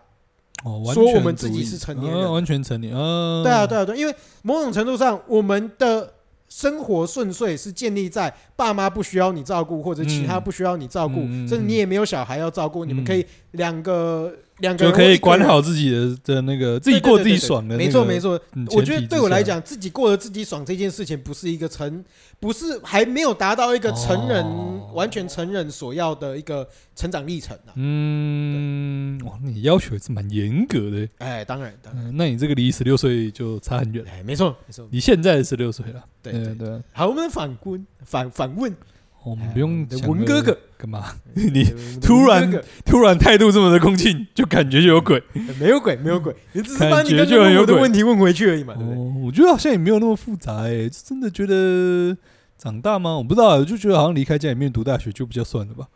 [0.93, 2.93] 说我们自己是成年人，完全成年。
[2.93, 4.13] 对啊，对啊，对，因为
[4.43, 6.13] 某种程度上，我们的。
[6.49, 17.77] 生活顺遂是建立在爸妈不需要你照顾，或者其他不需要你照顾，甚至你也没有小孩要照顾，你们可以两个两个就可以管好自己的的那个自己过自己爽的。
[17.77, 18.39] 没错没错，
[18.71, 22.03] 我觉得对我来讲，自己过得自己爽这件事情不是一个成，
[22.39, 24.45] 不是还没有达到一个成人
[24.93, 27.73] 完全成人所要的一个成长历程啊。
[27.75, 31.07] 嗯，哇，你要求也是蛮严格的。
[31.19, 34.03] 哎，当然当然，那你这个离十六岁就差很远。
[34.09, 36.03] 哎，没错没错，你现在十六岁了。
[36.21, 38.75] 对对对，好，我们反观反反问，
[39.23, 41.05] 我们不用文哥哥干嘛？
[41.35, 41.63] 你
[42.01, 42.49] 突然
[42.85, 45.21] 突然态度这么的恭敬，就感觉就有鬼？
[45.59, 48.73] 没有鬼，没有鬼，你只是把你刚刚有的问题问回去而已嘛。
[48.79, 52.15] 哦，我觉得好像也没有那么复杂哎，真的觉得
[52.57, 53.17] 长大吗？
[53.17, 55.87] 我不知道，我就觉得好像离开家里面读大学就比较算了吧，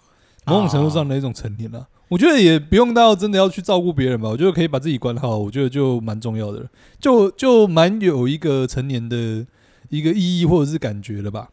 [0.45, 1.87] 某种程度上的一种成年了。
[2.09, 6.69] 我觉得也不用到真的要去照顾别人吧，我觉得可以把自己管好，我觉得就蛮重要的，
[6.99, 9.45] 就就蛮有一个成年的。
[9.89, 11.47] 一个意义或者是感觉了吧？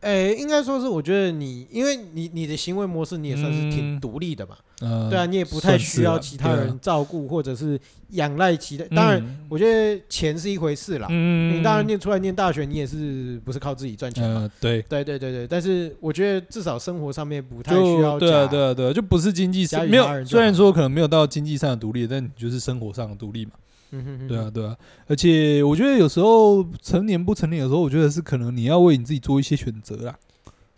[0.00, 4.56] 诶，应该说是，我觉得你，因为你你的行为模式，你也算是挺独立的嘛。
[4.80, 7.76] 嗯，对啊，你也不太需要其他人照顾，或者是
[8.10, 8.84] 仰赖其他。
[8.94, 11.08] 当然，我觉得钱是一回事啦。
[11.10, 14.48] 嗯，你当然念出来念大学，你也是不是靠自己赚钱嘛？
[14.60, 15.46] 对，对对对对。
[15.48, 18.16] 但是我觉得至少生活上面不太需要。
[18.20, 23.50] 对啊对啊对啊，就不是经济上没有，虽然说可能没有到经济上的独立，但你就是生活上的独立嘛。
[23.90, 24.76] 嗯哼哼，对啊，对啊，
[25.06, 30.18] 而且我觉得有时候成年不成年的时候，我觉得是可能你要为你自己做一些选择啦。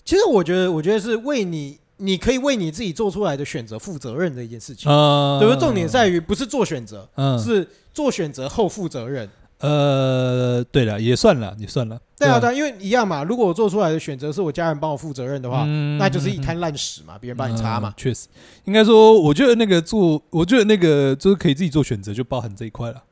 [0.05, 4.91] 其实我觉得，我觉得是为你，你可以为你自己做出来的选择负责任的一件事情。
[4.91, 5.55] 啊，对？
[5.57, 9.29] 重点在于不是做选择，嗯，是做选择后负责任。
[9.61, 12.01] 呃，对了，也算了，也算了。
[12.19, 13.23] 对啊，对啊，因为一样嘛。
[13.23, 15.65] 如果我做出来的选择是我家人帮我负责任的话，
[15.99, 17.93] 那就是一滩烂屎嘛，别人帮你擦嘛。
[17.97, 18.27] 确实，
[18.65, 23.03] 应该说，我觉得那个做，我觉得那个就是可以自己做选择，就包含这一块了，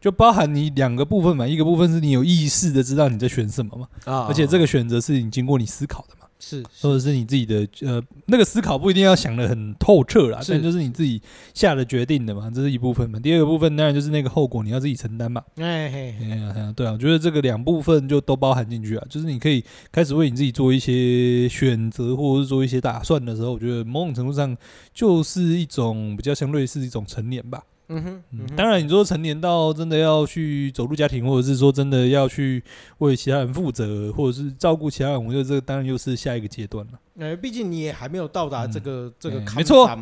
[0.00, 1.46] 就包含你两个部分嘛。
[1.46, 3.88] 一个部分是你有意识的知道你在选什么嘛，
[4.28, 6.23] 而且这个选择是你经过你思考的嘛。
[6.38, 11.20] 是，或者是你自己的呃，那个思考不一定要想得很透彻啦，但就是你自己
[11.54, 13.18] 下的决定的嘛，这是一部分嘛。
[13.18, 15.42] 第二个部分当然就是那个后果你要自己承担嘛。
[15.56, 24.56] 哎嘿，哎呀，对啊，我觉得这个两部分就都包含进去啊，就是你可以开始为你自己做一些选择，或者是做一些打算的时候，我觉得某种程度上
[24.92, 27.62] 就是一种比较相对是一种成年吧。
[27.88, 32.62] 嗯哼，嗯，当然你说成年到真的要去走入家庭，或者是说真的要去
[32.98, 36.92] 为其他人负责，或者是照顾其他人，我觉得这个当然又是下一个阶段了。
[37.18, 39.98] 呃，毕竟你也还没有到达这个、嗯、这个坎，没错，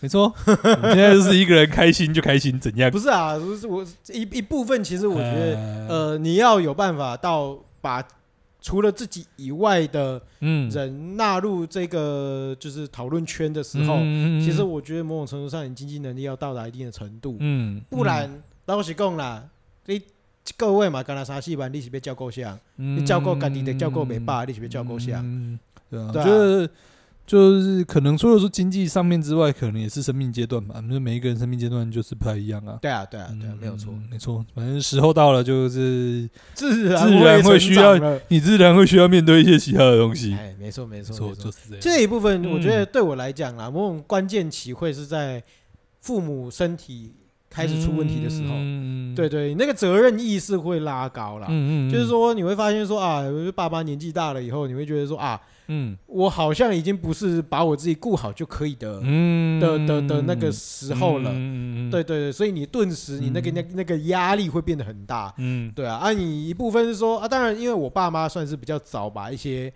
[0.00, 0.32] 没错。
[0.46, 2.90] 你现在就是一个人开心就开心，怎样？
[2.90, 8.04] 不是啊，不是我一一部分，其实我觉得，呃，呃，你要有办法到把。
[8.60, 13.96] 除了自己以外的人纳入这个就是讨论圈的时候，
[14.40, 17.38] 其实我觉得某种程度上，你经济能力要到达一定的程度，
[17.88, 19.48] 不然老实讲啦，
[19.86, 20.00] 你
[20.56, 25.58] 各位嘛，干了啥戏班，你是被叫够相，你叫够干你的叫够没爸，你是被叫够香，
[25.90, 26.68] 对。
[27.30, 30.82] 就是可能除了说经济上面之外，可能也是生命阶段吧。
[30.90, 32.76] 就每一个人生命阶段就是不太一样啊。
[32.82, 34.44] 对啊，对啊，对啊，没有错，没错。
[34.52, 40.34] 反正时候到了，就是 自然自然会需要你，自然会需要面对一些其他的东西。
[40.34, 41.80] 哎，没错，没错，没错，就是这样。
[41.80, 45.40] 这一部分，我觉得对我来讲啊，某种关键期会是在
[46.00, 47.12] 父母身体
[47.48, 51.46] 开始出问题的时候，嗯、对，对对，那个责任意识会拉高了。
[51.48, 53.22] 嗯嗯，就是说你会发现说啊，
[53.54, 55.40] 爸爸年纪大了以后，你会觉得说啊，
[55.72, 61.30] 嗯，我好像已经不是把我自己顾好就可以的，嗯、的的的那个时候了。
[61.32, 65.32] 嗯、对对对，所以你顿时你那个那那个压力会变得很大。
[65.38, 69.72] 嗯，对啊，啊，你一部分是说啊，当然因为我爸妈算是比较早把一些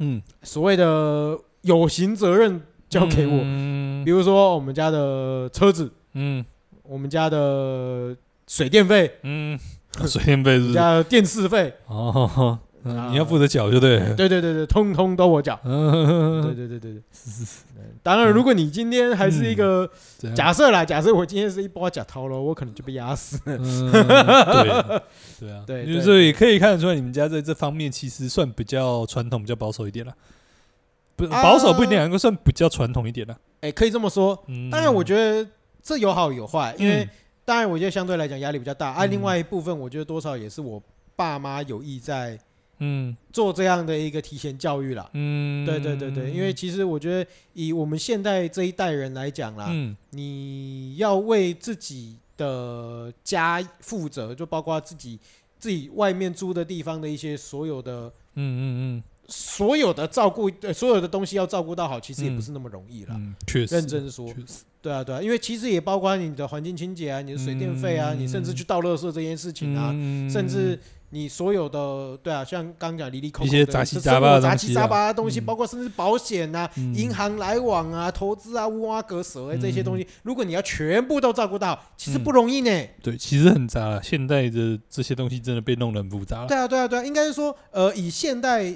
[0.00, 0.20] 嗯。
[0.42, 6.44] 所谓的有形责任交给我，嗯、比如说我们家的车子，嗯。
[6.88, 8.16] 我们家的
[8.46, 9.58] 水电费，嗯，
[10.06, 10.72] 水电费是？
[10.72, 11.74] 家的电视费。
[11.88, 12.56] 哦，
[13.10, 17.02] 你要负责缴就对，对对对对，通通都我缴， 对对对对 对。
[18.02, 19.88] 当然，如果你今天还是一个
[20.34, 23.38] 假设啦，假设我今天是一包假掏了，我可能就被压死。
[23.44, 23.58] 对
[25.40, 30.14] 对啊，对，就是也可以看得出来，你们家在这方面其实算比较传统、比较保守一点了。
[31.16, 33.36] 不保守不一定能够算比较传统一点了。
[33.60, 34.38] 哎，可以这么说。
[34.70, 35.48] 当然，我觉得。
[35.88, 37.08] 这有好有坏，因为
[37.44, 40.82] 当然我觉得相对来讲压力比较大，啊，另外一部分我觉得多少也是我
[41.14, 42.36] 爸妈有意在，
[42.78, 55.18] 嗯，做这样的一个提前教育啦，嗯，对对对对，因为其实我觉得以我们现在这一代人来讲啦，嗯，你要为自己的家负责，就包括自己
[55.58, 58.60] 自己外面租的地方的一些所有的，嗯嗯
[58.98, 64.64] 嗯，所有的照顾，呃，所有的东西要照顾到好，其实也不是那么容易啦，嗯，确实，认真说，确实。
[64.82, 70.78] 对啊，对啊，因为其实也包括你的环境清洁啊，你的水电费啊，嗯、你甚至去倒垃圾这件事情啊，嗯、甚至
[71.10, 82.70] 你所有的对啊，像刚讲离离口一些杂七杂八、杂七杂八的东西，嗯、包括甚至保险啊、嗯、银行来往啊、投资啊、乌阿格蛇这些东西，嗯、如果你要全部都照顾到，其实不容易呢。
[82.70, 84.00] 嗯、对，其实很杂。
[84.02, 86.46] 现在的这些东西真的被弄得很复杂了。
[86.46, 88.74] 对啊，对啊，对啊，应该是说，呃，以现代。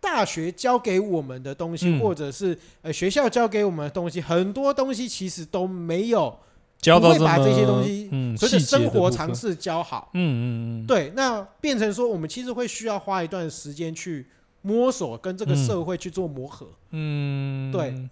[0.00, 6.38] 大学教给我们的东西，或者是呃学校教给我们的东西，很多东西其实都没有
[6.84, 10.10] 教到，不会把这些东西，嗯所以生活常识教好。
[10.12, 14.26] 嗯嗯嗯，对，那变成说我们其实会需要花一段时间去
[14.62, 16.68] 摸索，跟这个社会去做磨合。
[16.90, 18.08] 嗯，对。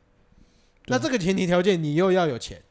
[0.86, 2.62] 那这个前提条件，你又要有钱。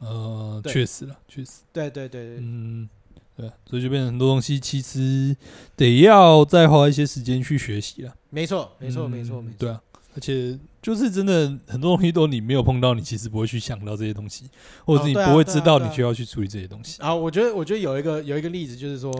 [0.00, 1.60] 呃，确实了，确实。
[1.72, 2.88] 对对对对，嗯。
[3.36, 5.34] 对，所以就变成很多东西，其实
[5.74, 8.14] 得要再花一些时间去学习了。
[8.28, 9.56] 没错，没错，没错，没错。
[9.58, 9.80] 对啊，
[10.14, 14.48] 而且就是真的很多东西都你没有碰到，你其实不会去想到这些东西，
[14.84, 17.00] 或者是你不会知道你需要去处理这些东西。
[17.02, 19.12] 啊，我觉得，我觉得有一个有一个例子，就是说，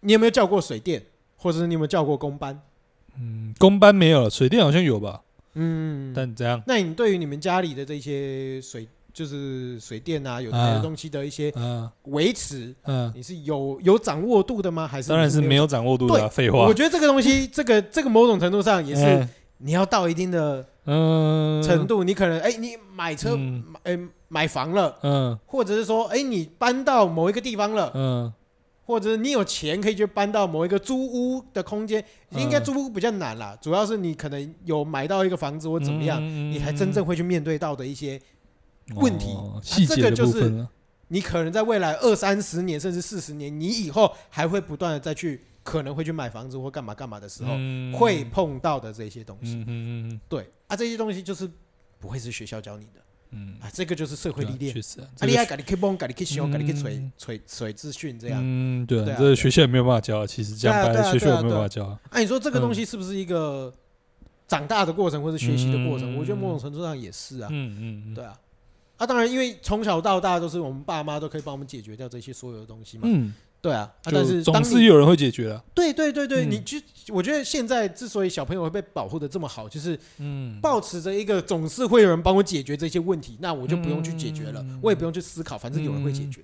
[0.00, 1.02] 你有没有叫过水电，
[1.36, 2.60] 或者是你有没有叫过工班？
[3.18, 5.22] 嗯，工班没有，水电好像有吧？
[5.54, 6.62] 嗯，但怎样？
[6.66, 8.86] 那你对于你们家里的这些水？
[9.14, 11.52] 就是水电啊，有这些东西的一些
[12.04, 14.88] 维持，嗯，你是有有掌握度的吗？
[14.88, 16.60] 还是当然是没有掌握度的，废话。
[16.60, 19.28] 我觉得这个东西，这个这个某种程度上也是
[19.62, 21.62] 你要到一定的嗯。
[21.62, 23.38] 程度，你可能哎，你买车
[23.84, 23.98] 哎
[24.28, 28.32] 买房了，嗯，或者是说哎你搬到某一个地方了，嗯，
[28.84, 38.20] 或者是你有钱可以去搬到某一个租屋的空间，应该租屋比较难啦，主要是你可能有买到一个房子或怎么样，你才真正会去面对到的一些。
[38.96, 40.66] 问题，哦啊、这个就是
[41.06, 49.56] 你可能在未来二三十年甚至四十年，你以后还会不断的再去，可能会去买房子或干嘛干嘛的时候，嗯、会碰到的这些东西。
[49.56, 51.48] 嗯嗯嗯，对啊，这些东西就是
[51.98, 53.00] 不会是学校教你的。
[53.34, 54.74] 嗯啊，这个就是社会历练。
[54.74, 58.40] 确实啊，啊，你还赶紧去帮，赶紧去修，赶紧去锤锤锤资讯这样。
[58.42, 61.86] 嗯，对啊，这个学校也没有办法教，其实这样白学校也没有办法教。
[61.86, 63.72] 啊，你说这个东西是不是一个
[64.46, 66.14] 长大的过程或者学习的过程？
[66.18, 67.48] 我觉得某种程度上也是啊。
[67.50, 68.38] 嗯嗯，对啊。
[68.98, 73.04] 啊，当然，因为从小到大都是我们爸妈都可以帮我们解决掉这些所有的东西嘛。
[73.06, 73.32] 嗯，
[73.62, 73.90] 对啊。
[74.02, 75.64] 但是总是有人会解决的。
[75.72, 76.76] 对对对对，你就
[77.08, 86.40] 我觉得现在之所以小朋友会被保护的这么好，就是嗯，保持着一个总是会有人帮我解决这些问题，那我就不用去解决了，我也不用去思考，反正有人会解决。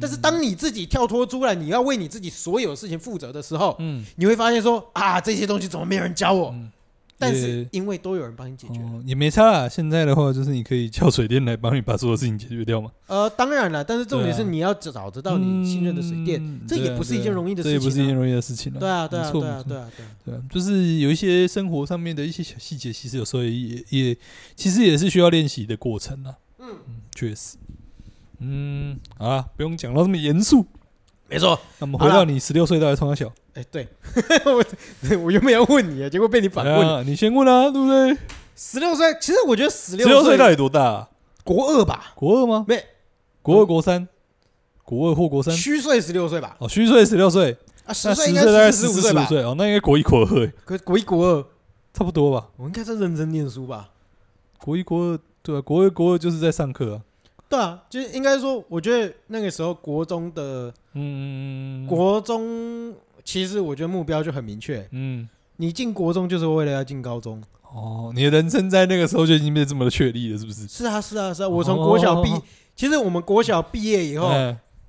[0.00, 6.54] 但是当你自己跳脱出来，你要为你自己所有事情负责的时候，嗯，你会发现说啊，这些东西怎么没有人教我？
[7.22, 9.68] 但是因为都有人帮你解决，哦，也没差啦。
[9.68, 12.90] 现在的话，就是你可以叫水电来帮你把所有事情解决掉嘛。
[13.06, 17.78] 呃，当然了，但是重点是你要找得到你信任的水电，嗯、这也不是一件容易的事情，啊。
[17.78, 18.80] 这也不是一件容易的事情了。
[18.80, 19.90] 对啊，对啊，对啊，对啊，
[20.24, 24.16] 对啊，就是有一些生活上面的一些小细节，其实有时候也也
[24.56, 26.34] 其实也是需要练习的过程啊。
[26.58, 26.66] 嗯，
[27.14, 27.56] 确实。
[28.38, 30.66] 嗯，好啊，不用讲到这么严肃。
[31.28, 33.32] 没错，那么回到你十六岁到底从小？
[33.54, 33.86] 哎，对，
[34.46, 37.06] 我我原本要问你啊，结果被你反问。
[37.06, 38.16] 你先问啊，对不对？
[38.56, 40.82] 十六岁，其实我觉得十六十六岁到底多大？
[40.82, 41.08] 啊
[41.44, 42.12] 国二吧？
[42.14, 42.64] 国二吗？
[42.68, 42.84] 没，
[43.42, 44.06] 国二国三，
[44.84, 46.56] 国二或国三，虚岁十六岁吧？
[46.60, 49.26] 哦，虚岁十六岁啊，十岁应该是十五岁吧？
[49.44, 51.44] 哦，那应该国一国二，国国一国二
[51.92, 52.48] 差不多吧？
[52.58, 53.88] 我应该在认真念书吧？
[54.58, 57.02] 国一国二对啊，国二国二就是在上课啊。
[57.48, 62.94] 对啊，就是应该说，我觉得那个时候国中的，嗯，国中
[63.24, 67.42] 其实我觉得目标就很明确，嗯，你进国中就是为了要进高中。
[67.74, 70.66] 哦，你的人生在那个时候就已经变这么的确立了，是不是？
[70.66, 71.48] 是啊，是啊，是啊。
[71.48, 72.30] 我从国小毕，
[72.76, 74.30] 其实我们国小毕业以后，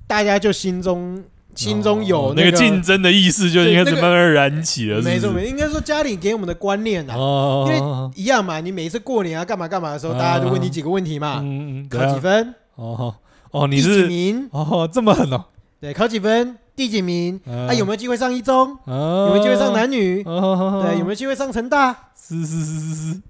[0.06, 1.24] 大家就心中
[1.56, 5.02] 心中有那个竞争的意识，就应该慢慢燃起了。
[5.02, 12.54] 没错，没错，应该说家里给我们的观念啊，因为一样嘛，你每次过年啊，干嘛干嘛的时候，大家就问你几个问题嘛，嗯嗯考几分？
[12.76, 13.16] 哦
[13.52, 14.50] 哦，你是名？
[14.52, 15.46] 哦，这么狠哦？
[15.80, 16.58] 对，考几分？
[16.76, 17.40] 第几名？
[17.48, 18.78] 啊，有没有机会上一中？
[18.88, 20.24] 有没有机会上男女？
[20.24, 21.96] 对，有没有机会上成大？
[22.20, 23.22] 是是是是是。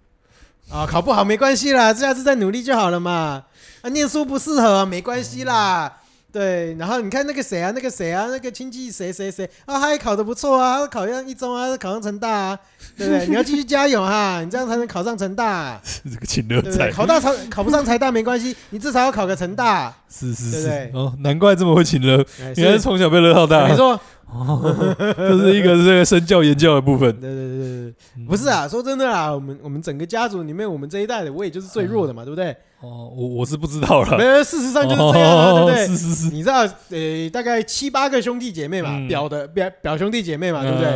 [0.71, 3.43] 啊，考不好没关系啦，这下次再努力就好了嘛。
[3.81, 5.97] 啊，念书不适合没关系啦。
[6.33, 12.59] 对，然后你看那个谁啊，那个谁啊，那个亲戚谁谁谁啊，他也考得不错啊，他考上一中啊，考上成大啊，
[12.97, 13.27] 对不对？
[13.29, 15.79] 你要继续加油哈，你这样才能考上成大啊。
[16.03, 16.91] 这个请乐在。
[16.91, 19.93] 考大考考不上财大没关系，你至少要考个成大。
[20.09, 20.91] 是是是。
[20.93, 22.25] 哦，难怪这么会请乐，
[22.55, 23.67] 原来是从小被乐到大。
[23.67, 23.99] 没错。
[24.33, 27.11] 哦，这是一个这个身教言教的部分。
[27.19, 32.51] 对对对对，不是啊，说真的啊，我们我们整个家族里面，我们这一代的，我也就是最弱的嘛，对不对？
[32.81, 34.17] 哦，我我是不知道了。
[34.17, 35.87] 没有，事实上就是这样啊，对不对？
[35.87, 36.29] 是是是。
[36.31, 40.87] 你知道，呃，大概七八个兄弟姐妹嘛，表的表表兄弟姐妹嘛，对不对？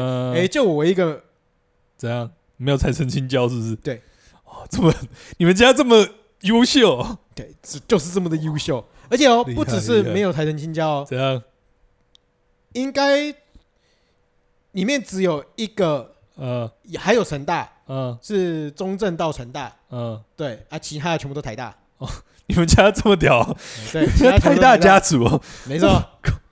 [0.41, 1.21] 哎，就我一个，
[1.95, 2.29] 怎样？
[2.57, 3.75] 没有财神亲教是不是？
[3.75, 4.01] 对。
[4.45, 4.91] 哦，这么
[5.37, 6.07] 你们家这么
[6.41, 7.05] 优秀？
[7.35, 7.55] 对，
[7.87, 8.83] 就是这么的优秀。
[9.09, 11.05] 而且哦，不只是没有财神亲教哦。
[11.07, 11.41] 怎样？
[12.77, 13.33] 应该
[14.73, 21.75] 里面只有一个，呃，还有成大，嗯，是中正到成大，嗯，对啊，其他的全部都台大。
[21.97, 22.07] 哦，
[22.45, 23.55] 你们家这么屌？
[23.91, 24.05] 对，
[24.37, 26.03] 台大家族，没错。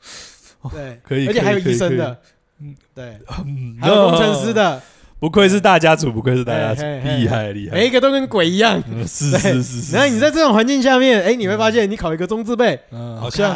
[0.73, 2.19] 对，可以，而且还有医生的，
[2.59, 3.19] 嗯，对，
[3.79, 4.81] 还有工程师的。
[5.19, 8.83] 不愧是大家族，不愧是大家族，厉害厉害，每一个都跟鬼一样。
[9.07, 9.95] 是是是。
[9.95, 13.55] 然后你在这种环境下面，哎，你会发现你考一个中字辈，嗯，好像，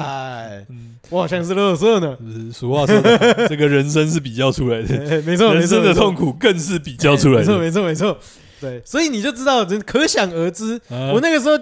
[1.10, 2.18] 我好像是乐色呢。
[2.54, 2.96] 俗话说，
[3.50, 8.18] 这个人生是比较出来的，没错，人生的痛苦更是比较出来的，没错没错没错。
[8.62, 11.58] 对，所以你就知道，可想而知，我那个时候，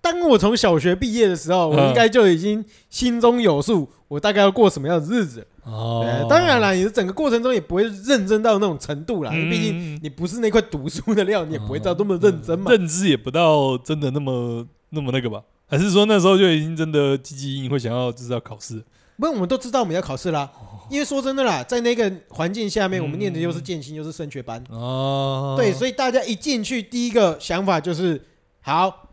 [0.00, 5.46] 当我从小学毕业的时候，我应该就已经心中有数，我大概要过什么样的日子。
[5.64, 9.32] 哦，当然了，你的整个过程中也不会认真到那种程度啦。
[9.32, 12.70] 毕竟你不是那块读书的料，你也不会到这么认真嘛。
[12.70, 15.42] 认知也不到真的那么那么那个吧？
[15.66, 18.82] 还是说那时候就已经真的积极应会想要知道考试？
[19.18, 20.50] 不，我们都知道我们要考试啦。
[20.88, 24.62] 因为说真的啦，在那个环境下面，我们念的又是建新，又是升学班。
[24.70, 28.24] 哦，对，所以大家一进去，第一个想法就是：
[28.60, 29.10] 好，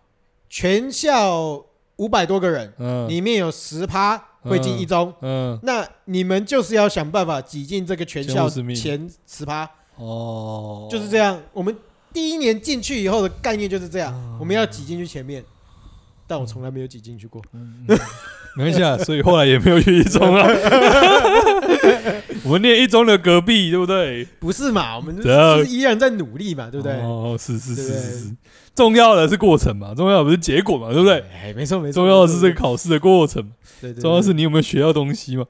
[0.49, 2.73] 全校五百多个人，
[3.07, 4.29] 里面有十趴。
[4.43, 11.41] 会进一中，嗯，那你们就是要想办法挤进这个全校前十趴哦，就是这样。
[11.53, 11.73] 我们
[12.11, 15.41] 第一年进去以后的概念就是这样，我们要挤进去前面，
[16.33, 17.39] 但我从来没有挤进去过，
[18.57, 20.47] 没关系啊，所以后来也没有去一中啊。
[22.43, 24.25] 我们念一中的隔壁，对不对？
[24.39, 24.95] 不是嘛？
[24.95, 25.21] 我们就
[25.63, 26.93] 是依然在努力嘛，对不对？
[27.01, 28.35] 哦，是是是是是。
[28.73, 31.23] 重要的是过程嘛，重要的不是结果嘛，对不对？
[31.31, 33.47] 哎，没错没错，重要的是这个考试的过程。
[33.79, 35.45] 对，重要是你有没有学到东西嘛？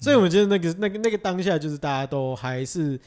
[0.00, 2.98] 所以我觉得那个那个那个当下，就是大家都还是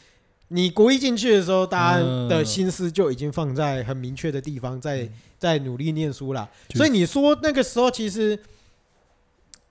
[0.49, 6.49] 你国一进去的时候，大家的心思就已经放在很明确的地方，在在努力念书啦。
[6.75, 8.37] 所以你说那个时候，其实，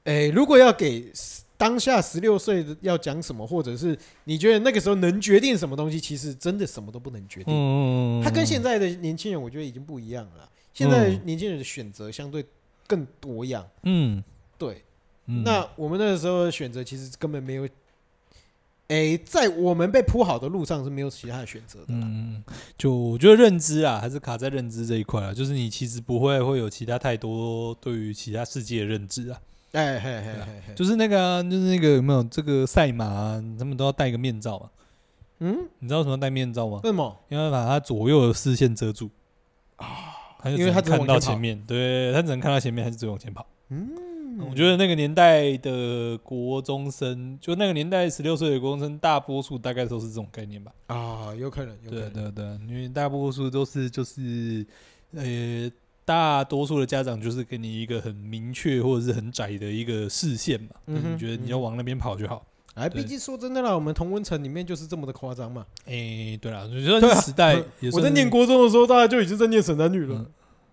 [0.04, 1.12] 哎，如果要给
[1.56, 7.54] 当下十六岁的要讲什么，或者是你觉得那个时候能决定什么东西，其实真的什么都不能决定。
[7.54, 10.48] 嗯，他跟现在的年轻人，我觉得已经不一样了。
[10.74, 12.44] 现在年轻人的选择相对
[12.86, 13.66] 更多样。
[13.82, 14.22] 嗯，
[14.58, 14.82] 对。
[15.24, 17.68] 那我们那个时候的选择，其实根本没有。
[18.88, 21.86] 哎，在我们被铺好的路上是没有其他的选择的。
[21.88, 22.42] 嗯，
[22.78, 25.34] 就我觉得认知啊，还是卡在认知这一块啊。
[25.34, 29.40] 就是你其实不会会有其他太多对于其他世界的认知啊。
[29.72, 30.32] 哎嘿嘿
[30.68, 34.70] 嘿，就是那个、啊，就是那个有没有这个赛马、啊，他们都要戴个面罩嘛？
[35.40, 36.80] 嗯，你知道为什么戴面罩吗？
[36.84, 37.14] 为什么？
[37.28, 39.10] 因为把他左右的视线遮住
[39.76, 39.86] 啊，
[40.38, 43.44] 他就只能看到前面，对，他只能看到前面，还是只往前跑？
[43.68, 43.90] 嗯，
[44.38, 50.72] 我觉得那个年代的国中生，就那个年代十六岁的国中生，大多数大概都是这种概念吧？
[50.88, 54.66] 啊，有可能，有可能，对对对，因为大多数都是就是
[55.12, 55.70] 呃。
[56.06, 62.46] 大多数的家长就是给你一个很明确或者是很窄的一个视线嘛，嗯、哼你觉得你要往那边跑就好。
[62.74, 65.66] 哎，毕竟说真的啦，我们同温层里面就是这么的夸张嘛。
[65.84, 67.60] 哎，对啦，我觉得时代，
[67.92, 70.24] 我在念国中的时候，大家就已经在念神男女了。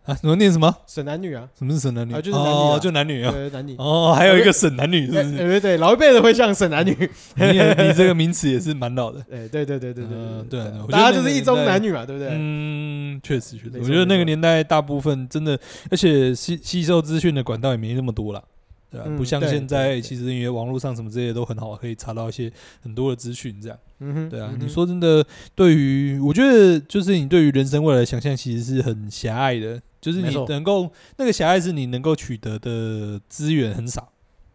[0.05, 0.75] 啊，什么念什么？
[0.85, 1.47] 省男女啊？
[1.57, 2.13] 什么是省男女？
[2.13, 3.75] 啊，就是男女啊，就男女啊，对男女。
[3.77, 5.37] 哦，还有一个省男女，是不是？
[5.37, 6.91] 对对对，老一辈的会像省男女。
[7.35, 9.21] 你你这个名词也是蛮老的。
[9.29, 12.29] 对对对对对对对，大家就是一中男女嘛，对不对？
[12.33, 13.79] 嗯，确实确实。
[13.79, 15.57] 我觉得那个年代大部分真的，
[15.89, 18.43] 而且吸吸收资讯的管道也没那么多了。
[18.91, 22.51] 对啊，不像现在，其实因为网络上什么这些都很好，可以查到一些
[22.83, 23.77] 很多的资讯，这样。
[23.99, 24.53] 嗯哼，对啊。
[24.59, 25.25] 你说真的，
[25.55, 34.12] 对于我觉得，就是你对于人生未来的想象，其实是很狭隘的，就是你能够那个狭隘是你能够取得的资源很少。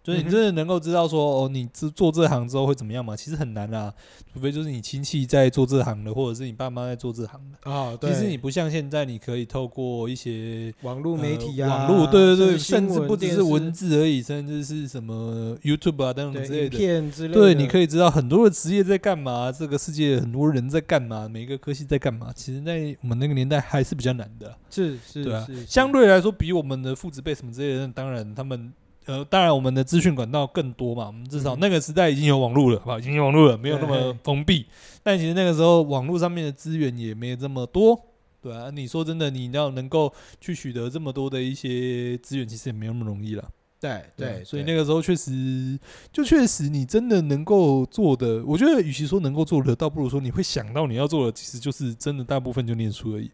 [0.08, 3.14] 所以你真的能够知道说哦，你做做这行之后会怎么样吗？
[3.14, 3.92] 其实很难啊，
[4.32, 7.94] 除非就是你亲戚在做这行的，或者是你爸妈在做这行的啊。
[8.00, 17.34] 其实你不像现在，你可以透过一些网络媒体啊，网络对对对，甚至不只是文字而已，甚至是什么 YouTube 啊等等之类的片之类的。
[17.34, 22.32] 对，你可以知道很多的职业在干嘛，这个世界很多人在干嘛，每一个科系在干嘛。
[22.34, 28.72] 其实，在我们那个年代还是比较难的，是是，对啊，相对来说，比我们的父子辈什么之类的，当然他们。
[29.08, 31.06] 呃，当然，我们的资讯管道更多嘛。
[31.06, 32.98] 我们至少那个时代已经有网络了，好吧？
[32.98, 34.66] 已经有网络了，没有那么封闭。
[35.02, 37.98] 但其实那个时候，网络上面的资源也没有这么多，
[38.42, 38.68] 对啊。
[38.70, 43.50] 你说真的，你要能够去取得这么多的一些资源，其实也没有那么容易了。
[43.80, 45.78] 对对，所以那个时候确实，
[46.12, 53.30] 就确实你真的能够做的，我觉得与其说能够做的，倒不如说你会想到你要做的，其实就是真的大部分就念书而已。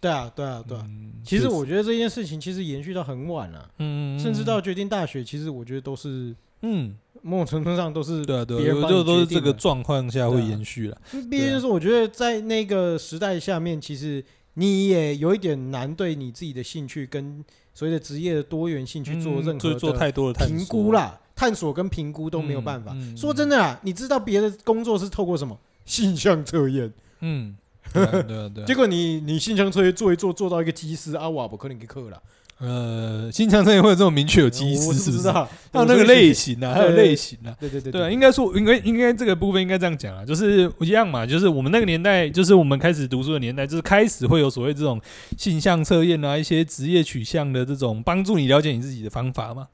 [0.00, 0.86] 对啊，对啊，对啊。
[1.24, 10.98] 其实我觉得这件事情其实延续到很晚了，嗯，甚至到决定大学，其实我觉得都是，嗯，某种程度上都是对啊，对，就都是这个状况下会延续了。
[11.30, 14.24] 毕竟就是我觉得在那个时代下面，其实
[14.54, 17.44] 你也有一点难对你自己的兴趣跟
[17.74, 22.96] 所谓的职业的多元性去做任何做太多的评估啦，探索跟评估都没有办法。
[23.16, 26.92] 说真的啊，你知道别的工作是透过什么 性向测验？
[27.20, 27.56] 嗯。
[27.92, 28.66] 对啊，对啊，对啊。
[28.66, 32.22] 结果你你性向测验做一做，做到一个机师阿瓦，不可能给克了。
[32.60, 35.30] 呃，性向测也会有这种明确有机师，是不是？
[35.30, 37.54] 还有那个类型啊，还有类型啊。
[37.60, 45.00] 对对对对，应该说，应该应该这个部分应该这样讲啊，就是一样嘛，就是我们那个年代，就是我们开始读书的年代，就是开始会有所谓这种
[45.36, 49.68] 性向测验啊，一些职业取向的这种帮助你了解你自己的方法嘛。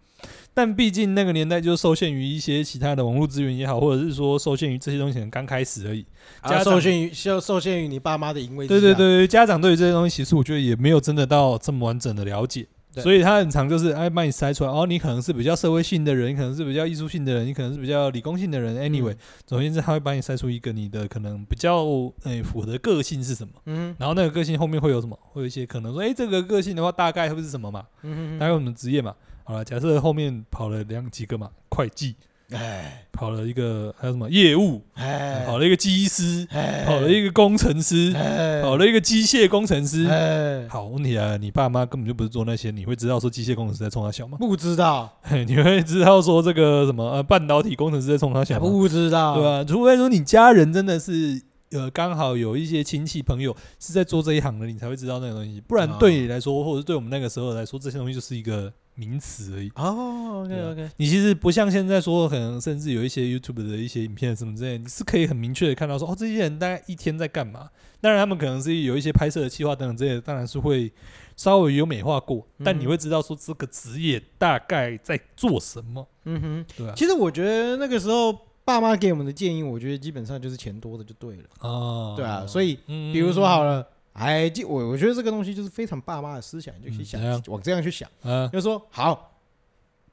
[0.52, 6.04] 但毕竟那个年代就受限于一些其他的网络资源也好，或者是说受限于这些东西刚开始而已。
[6.44, 8.66] 加受限于受受限于你爸妈的淫威。
[8.66, 12.66] 对对对，家长对于这些东西，其实我觉得也没有真的到这么完整的了解，
[12.96, 18.76] 所以他很常就是哎把你筛出来，哦，你可能是比较社会性的人，你可能是比较艺术性的人，你可能是比较理工性的人。
[18.76, 19.16] Anyway，
[19.46, 21.84] 总而言之，他会把你筛出一个你的可能比较
[22.22, 23.52] 哎符合的个性是什么。
[23.66, 23.94] 嗯。
[23.98, 25.18] 然后那个个性后面会有什么？
[25.32, 27.84] 会有一些可能说，哎，这个个性的话大概会是什么嘛？
[28.02, 28.38] 嗯嗯。
[28.38, 29.14] 大概我们职业嘛。
[29.46, 32.14] 好了，假设后面跑了两几个嘛，会计，
[32.50, 44.36] 哎，跑了一个还有什么业务，哎，跑了一个机师，哎，跑了一个工程师，哎，跑了一个机械工程师，哎，好问题啊，你爸妈根本就不是做那些，你会知道说机械工程师在冲他笑吗？
[44.38, 45.10] 不知道，
[45.46, 48.60] 你会知道说这个什么呃半导体工程师在冲他笑吗？
[48.60, 49.64] 不知道，对吧？
[49.64, 51.40] 除非说你家人真的是
[51.70, 58.70] 呃刚好有一些亲戚朋友是在做这一行的，你才会知道那个东西，不然对你来说，或者是对我们那个时候来说，这些东西就是一个。
[58.96, 67.68] 名词而已哦，OK OK，你其实不像现在说，可能甚至有一些 YouTube 的一些影片什么之类，你是可以很明确的看到说，哦，这些人大概一天在干嘛？
[68.00, 70.92] 当然，他们可能是有一些拍摄的计划等等之类的，当然是会
[71.36, 76.06] 稍微有美化过，但你会知道说这个职业大概在做什么。
[76.24, 76.94] 嗯哼，对啊。
[76.96, 78.32] 其实我觉得那个时候
[78.64, 81.44] 爸妈给我们的建议，我觉得基本上就是钱多的就对了。
[81.60, 83.84] 哦，对啊，所以比如说好了。
[84.14, 88.08] 哎，就我我觉得这个东西就是非常爸妈的思想，你就去想，往这样去想，
[88.50, 89.32] 就是说好，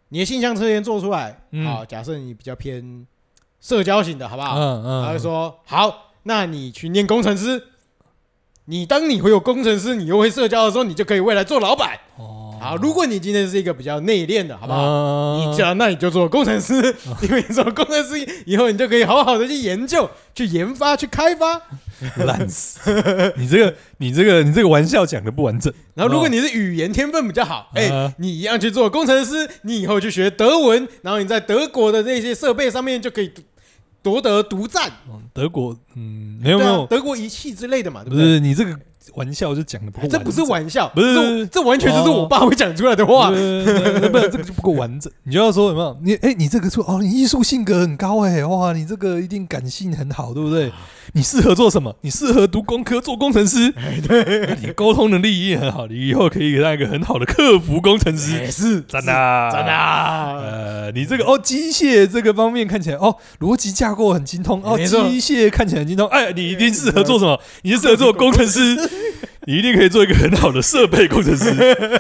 [0.10, 3.06] 你的性向测验做出来，好，假设你比较偏
[3.60, 4.58] 社交型的，好不好？
[4.58, 7.64] 嗯嗯，他就说好，那你去念工程师，
[8.66, 12.00] 你当你会有工程师，你又会社交的时候，你就可以未来做老板。
[12.62, 15.50] 好，如果你今天是一个比较内敛的，好不好？
[15.50, 16.76] 你这样，那你就做工程师，
[17.24, 21.60] 因为你做工程师以后，你就可以好好的去研究、去研发、去开发。
[22.18, 22.80] 烂死！
[23.38, 25.72] 你这个、你这个、你这个玩笑讲的不完整。
[25.94, 33.32] 然后，如果你是语言天分比较好，哎，你一样去做工程师，你以后去学德文，然后你在德国的那些设备上面就可以
[34.02, 34.92] 夺得独占。
[35.32, 38.26] 德国，嗯，没有没有，德国仪器之类的嘛，对不对？
[38.26, 38.80] 不是你这个。
[39.16, 45.12] 玩笑就讲的不够，这不是玩笑，不是，这完全就是我爸会讲出来的话，不是，这个就不够完整。
[45.24, 45.98] 你就要说什么？
[46.04, 50.72] 你哎，你这个说哦，你艺术性格很高哎，哇，你这个一定感性很好，对不对？
[51.14, 51.94] 你适合做什么？
[52.02, 53.74] 你适合读工科做工程师，
[54.08, 59.72] 对，你沟通能力也很好，你以后可以当一个很好的客服工程师， 是真的，真的。
[59.72, 67.38] 呃，你这个哦，机械这个方面看起来哦，逻辑架构很精通哦，机械看起来很精通，哎，你一定适合做什么？
[67.64, 68.78] 你就适合做工程师。
[69.48, 71.50] 你一定可以做一个很好的设备工程师。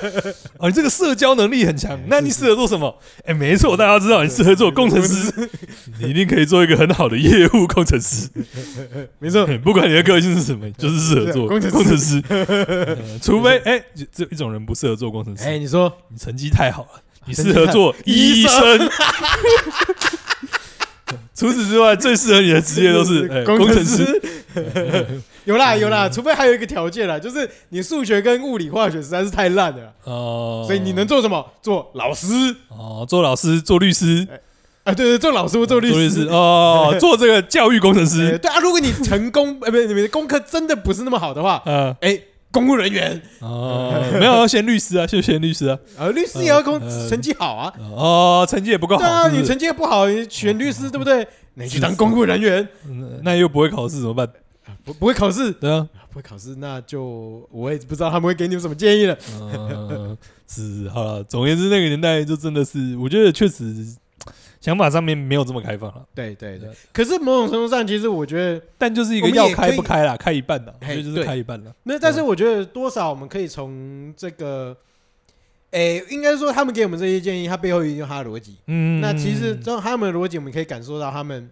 [0.59, 2.99] 哦，你这个社交能力很强，那你适合做什么？
[3.25, 5.49] 哎，没错，大家知道你适合做工程师，
[5.99, 8.29] 你一定可以做一个很好的业务工程师。
[9.19, 12.21] 没错，不管你的个性是什么，就是适合做工程师。
[13.21, 15.43] 除非哎，只有一种人不适合做工程师。
[15.43, 18.89] 哎，你说你成绩太好了，你适合做医生。
[21.33, 24.21] 除此之外，最适合你的职业都是工程师。
[25.45, 30.63] 有啦有啦，除非还有一个条件啦，就是你数学跟物理化学实在是太烂了哦。
[30.67, 31.45] 所以你能做什么？
[31.61, 32.27] 做老师
[32.69, 34.27] 哦，做老师，做律师。
[34.83, 38.37] 啊，对对，做老师或做律师哦， 做这个教育工程师。
[38.39, 42.19] 对啊，如果你成功，呃，不是你们的功课真的不是那么好的话，嗯，哎，
[42.51, 45.77] 公务人员哦，没有要选律师啊，就选律师啊。
[45.97, 47.71] 啊，律师也要工成绩好啊。
[47.95, 49.01] 哦，成绩也不够好。
[49.01, 51.27] 对啊，你成绩也不好，你选律师对不对？
[51.53, 52.67] 你去当公务人员，
[53.23, 54.27] 那又不会考试怎么办？
[54.83, 59.17] 不不会考试，对啊，不会考试，那就我也不知道他们会给你们什么建议了。
[59.39, 60.17] 嗯，
[60.47, 63.95] 是好了，总而言之，那个年代就真的是，我觉得确实
[64.59, 66.05] 想法上面没有这么开放了。
[66.13, 71.73] 对对对，可是某种程度上，其实我觉得，但就是一个要开不开啦，开一半的，所以就是开一半了。
[71.83, 74.75] 那但是我觉得多少我们可以从这个。
[75.71, 78.57] 诶、欸，应该说他们给我们这些建议，他背后一定有他的逻辑。
[78.67, 81.49] 嗯，那其实从他们的逻辑，我们可以感受到他们，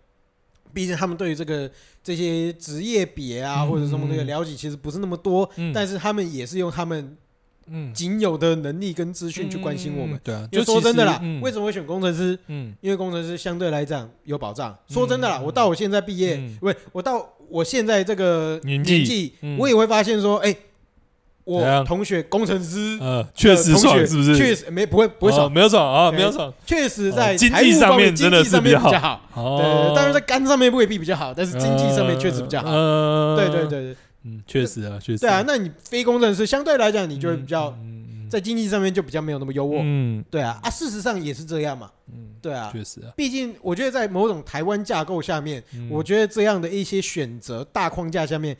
[0.74, 1.70] 毕竟他们对于这个
[2.04, 5.50] 这些职业别啊，或者什么那个了解，其实不是那么多。
[5.56, 7.18] 嗯，但是他们也是用他们
[7.68, 10.20] 嗯仅有的能力跟资讯去关心我们。
[10.24, 12.38] 对啊，就说真的啦，为什么会选工程师？
[12.48, 14.78] 嗯，因为工程师相对来讲有保障。
[14.88, 20.56] 说真的啦，我到我现在毕业，不，我到我现在这个年纪，我也会发现说，哎。
[21.44, 24.38] 我同学工程师，呃，确实爽，是不是？
[24.38, 26.54] 确实没不会不会爽，没有爽啊，没有爽。
[26.66, 29.22] 确实在经济上面真的是比较好，
[29.58, 32.70] 对，当然在肝上面未必比较好，但是经济上面确实比较好。
[33.36, 35.20] 对对对对，嗯，确实啊，确实。
[35.20, 37.76] 对啊，那你非工程师相对来讲，你就会比较
[38.30, 39.80] 在经济上面就比较没有那么优渥。
[39.82, 41.90] 嗯，对啊，啊，事实上也是这样嘛。
[42.14, 43.10] 嗯，对啊，确实啊。
[43.16, 48.56] 毕竟我觉得在某种台湾架构下面，我觉得这样的一些选择大框架下面，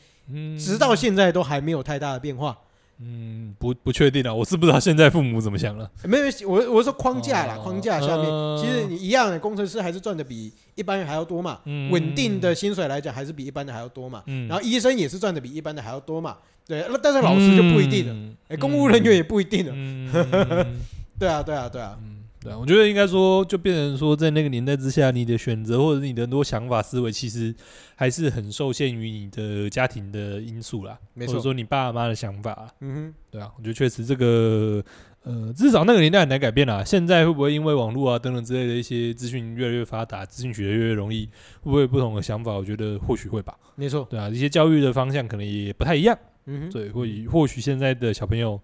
[0.58, 2.58] 直到现在都还没有太大的变化。
[3.02, 5.90] 嗯，不不确定了，我是不知道现在父母怎么想了。
[6.04, 8.26] 没有，我我说框架啦，框架下面，
[8.58, 11.60] 其实你一样的工程师还是赚的比一般人还要多嘛。
[11.92, 14.22] 稳定的薪水来讲，还是比一般的还要多嘛。
[14.50, 16.36] 然后医生也是赚的比一般的还要多嘛。
[16.68, 19.74] 对，那但是老师就不一定了，哎，公务人员也不一定了。
[21.18, 21.98] 对啊，对啊，对啊。
[22.42, 27.54] 对啊，我觉得应该说，就变成说，在那个年代之下，你的选择或者你的很多想法思维，其实
[27.96, 30.98] 还是很受限于你的家庭的因素啦。
[31.14, 32.74] 没错，或者说你爸妈的想法。
[32.80, 34.82] 嗯哼，对啊，我觉得确实这个，
[35.24, 36.82] 呃，至少那个年代很难改变啦。
[36.82, 41.26] 现在会不会因为网络啊等等之类的一些资讯越来越发达，资讯取得越来越容易，
[41.62, 42.54] 会不会有不同的想法？
[42.54, 43.54] 我觉得或许会吧。
[43.76, 46.18] 没错，对啊，一些教育的方向可能也不太一样。
[46.46, 48.58] 嗯哼，对，或许或许现在的小朋友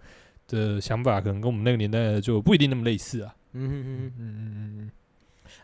[0.47, 3.35] 的想法，可能跟我们那个年代就不一定那么类似啊。
[3.55, 4.91] 嗯嗯嗯嗯嗯嗯，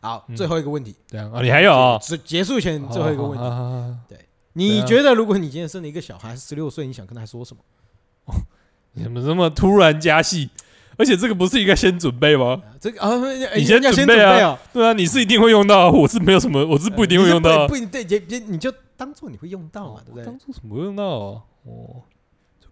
[0.02, 1.74] 好，最后一个问题，对啊，你还有？
[1.74, 4.18] 啊结结束前最后一个问题，对，
[4.54, 7.62] 你觉得如果你今天生了一个小孩，十六岁，你想跟他说什么？
[8.94, 10.50] 你怎么这么突然加戏？
[10.98, 12.62] 而且这个不是应该先准备吗？
[12.80, 13.10] 这个啊，
[13.56, 20.26] 你先准备啊，对啊，你是一定会用到，我是没有什么，我是不一定会用到，不一定对，也也你就当做你会用到嘛，对不对？
[20.26, 21.04] 当做什么会用到
[21.64, 22.04] 哦？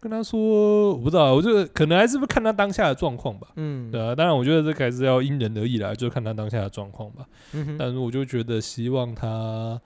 [0.01, 3.49] 跟他说，我不知道，我就可能还是不看他当下的状况吧。
[3.57, 7.25] 嗯，对啊，当然我觉得这个还是要因人而异啦，就看他当下的状况吧。
[7.51, 9.79] 嗯哼，但是我就觉得希望他，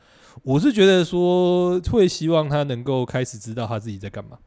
[0.43, 4.37] 我是觉得说会希望他能够开始知道他自己在干嘛。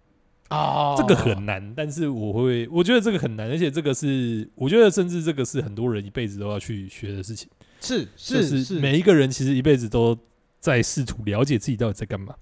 [0.49, 7.51] 啊，这个很难，但是我会，我觉得这个很难，而且这个是，我觉得甚至这个是很多人一辈子都要去学的事情。
[7.81, 10.17] 是是是，每一个人其实一辈子都
[10.61, 12.37] 在试图了解自己到底在干嘛。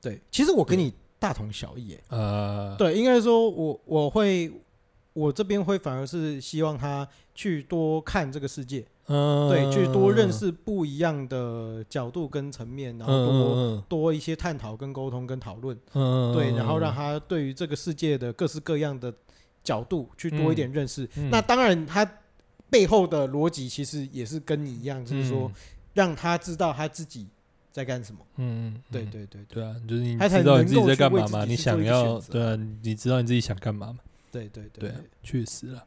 [0.00, 0.94] 对，其实我跟你。
[1.20, 4.50] 大同小异，呃，对，应该说我我会
[5.12, 19.12] 我这边会反而是希望他去多看这个世界，嗯，对，去多认识不一样的角度跟层面，然后多多一些探讨跟沟通跟讨论，嗯，对，然后让他对于这个世界的各式各样的
[19.62, 21.06] 角度去多一点认识。
[21.30, 22.10] 那当然，他
[22.70, 25.52] 背后的逻辑其实也是跟你一样，就是说
[25.92, 27.28] 让他知道他自己。
[27.72, 28.20] 在干什么？
[28.36, 31.44] 嗯嗯，对对对对啊，就是你知道你自己在干嘛吗？
[31.46, 33.98] 你想要对啊，你知道你自己想干嘛吗？
[34.32, 34.92] 对对对，
[35.22, 35.84] 确实了。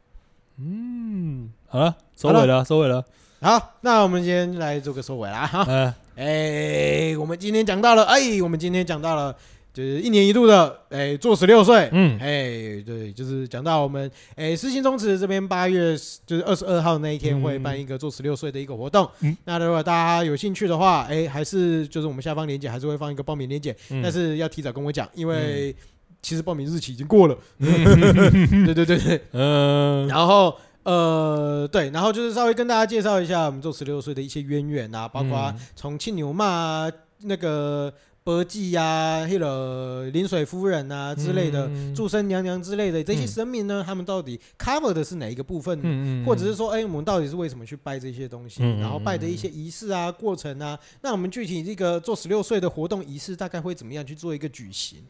[0.58, 3.04] 嗯，好了，收尾了，收尾了。
[3.40, 5.46] 好，那我们先来做个收尾啦。
[5.46, 5.64] 哈。
[5.68, 5.94] 嗯。
[6.16, 9.36] 哎，我们今天讲到了，哎，我们今天讲到了。
[9.74, 19.10] 就是一年一度的，哎，做十六岁，嗯，哎，对，就是讲到我们，哎，师青宗祠这边八月就是二十二号那一天会办一个做十六岁的一个活动。
[19.22, 25.74] 嗯，那如果大家有兴趣的话，哎，还是就是我们下方链接还是会放一个报名链接，但是要提早跟我讲，因为
[26.22, 27.36] 其实报名日期已经过了。
[27.58, 36.88] 对对对对， 嗯，然后呃，对，然后就是稍微跟大家介绍一下我们做十六岁的一些渊源啊，包括从庆牛嘛
[37.22, 37.92] 那个。
[38.24, 46.24] 伯记呀，黑了临水夫人啊之类的，祝生娘娘之类的这些神明呢，他们到底 cover 的是哪一个部分？
[46.24, 48.62] 或者是说，哎，我们到底是为什么去拜这些东西？
[48.80, 55.00] 然后拜的一些仪式啊、过程啊，那我们具体这个做十六岁的活动仪式大概会怎么样去做一个举行？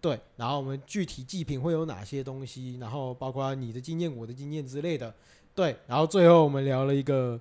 [0.00, 2.78] 对，然后我们具体祭品会有哪些东西？
[2.80, 5.12] 然后包括你的经验、我的经验之类的。
[5.52, 7.40] 对，然后最后我们聊了一个。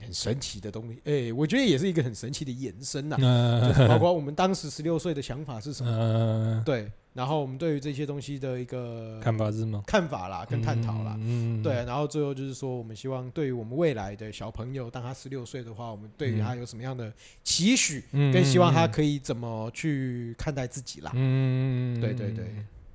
[0.00, 9.82] 很神奇的东西，哎、欸，我觉得也是一个很神奇的延伸呐、啊， 就是包括我们当时十六岁的想法是什么，对，然后我们对于这些东西的一个看法是吗？
[9.86, 11.18] 看法啦，跟探讨啦，
[11.62, 17.12] 对，然后最后就是说，我们希望对于我们未来的小朋友，当他十六岁的话，我们对于他有什么样的
[17.44, 22.46] 期许，跟希望他可以怎么去看待自己啦，嗯，对对对，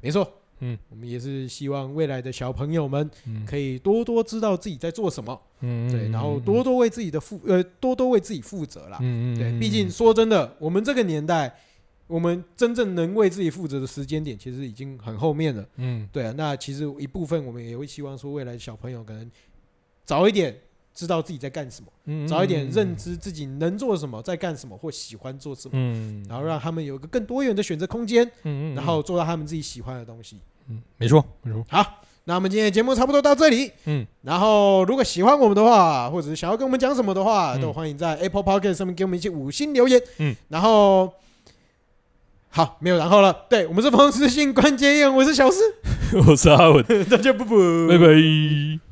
[0.02, 0.32] 没错。
[0.60, 3.10] 嗯，我们也是希望未来的小朋友们
[3.46, 11.54] 可以多多知道自己在做什么，嗯，对，然后多多为自己的负呃多多为自己负责啦，嗯，对，毕竟说真的，我们这个年代，
[12.08, 19.30] 我们真正能为自己负责的时间点，其实已经很后面了，嗯，对啊，那其实一部分我们也会希望说，未来的小朋友可能
[20.04, 20.56] 早一点。
[20.96, 28.28] 知道自己在干什么，早一点认知自己能做什么，在干什么或喜欢做什么，然后让他们有一个更多元的选择空间，
[28.74, 30.40] 然后做到他们自己喜欢的东西。
[30.70, 31.64] 嗯，没错，没错。
[31.70, 33.70] 好，那我们今天的节目差不多到这里。
[33.86, 40.02] 嗯，然后如果喜欢我们的话，或者是想要跟我们讲什么的话，都欢迎在 Apple Podcast 上面给我们一些五星留言。
[40.20, 41.14] 嗯，然后
[42.50, 43.46] 好，没有然后了。
[43.50, 45.58] 对，我们是风湿性关节炎，我是小施，
[46.26, 48.85] 我是阿文， 大家不不，拜拜。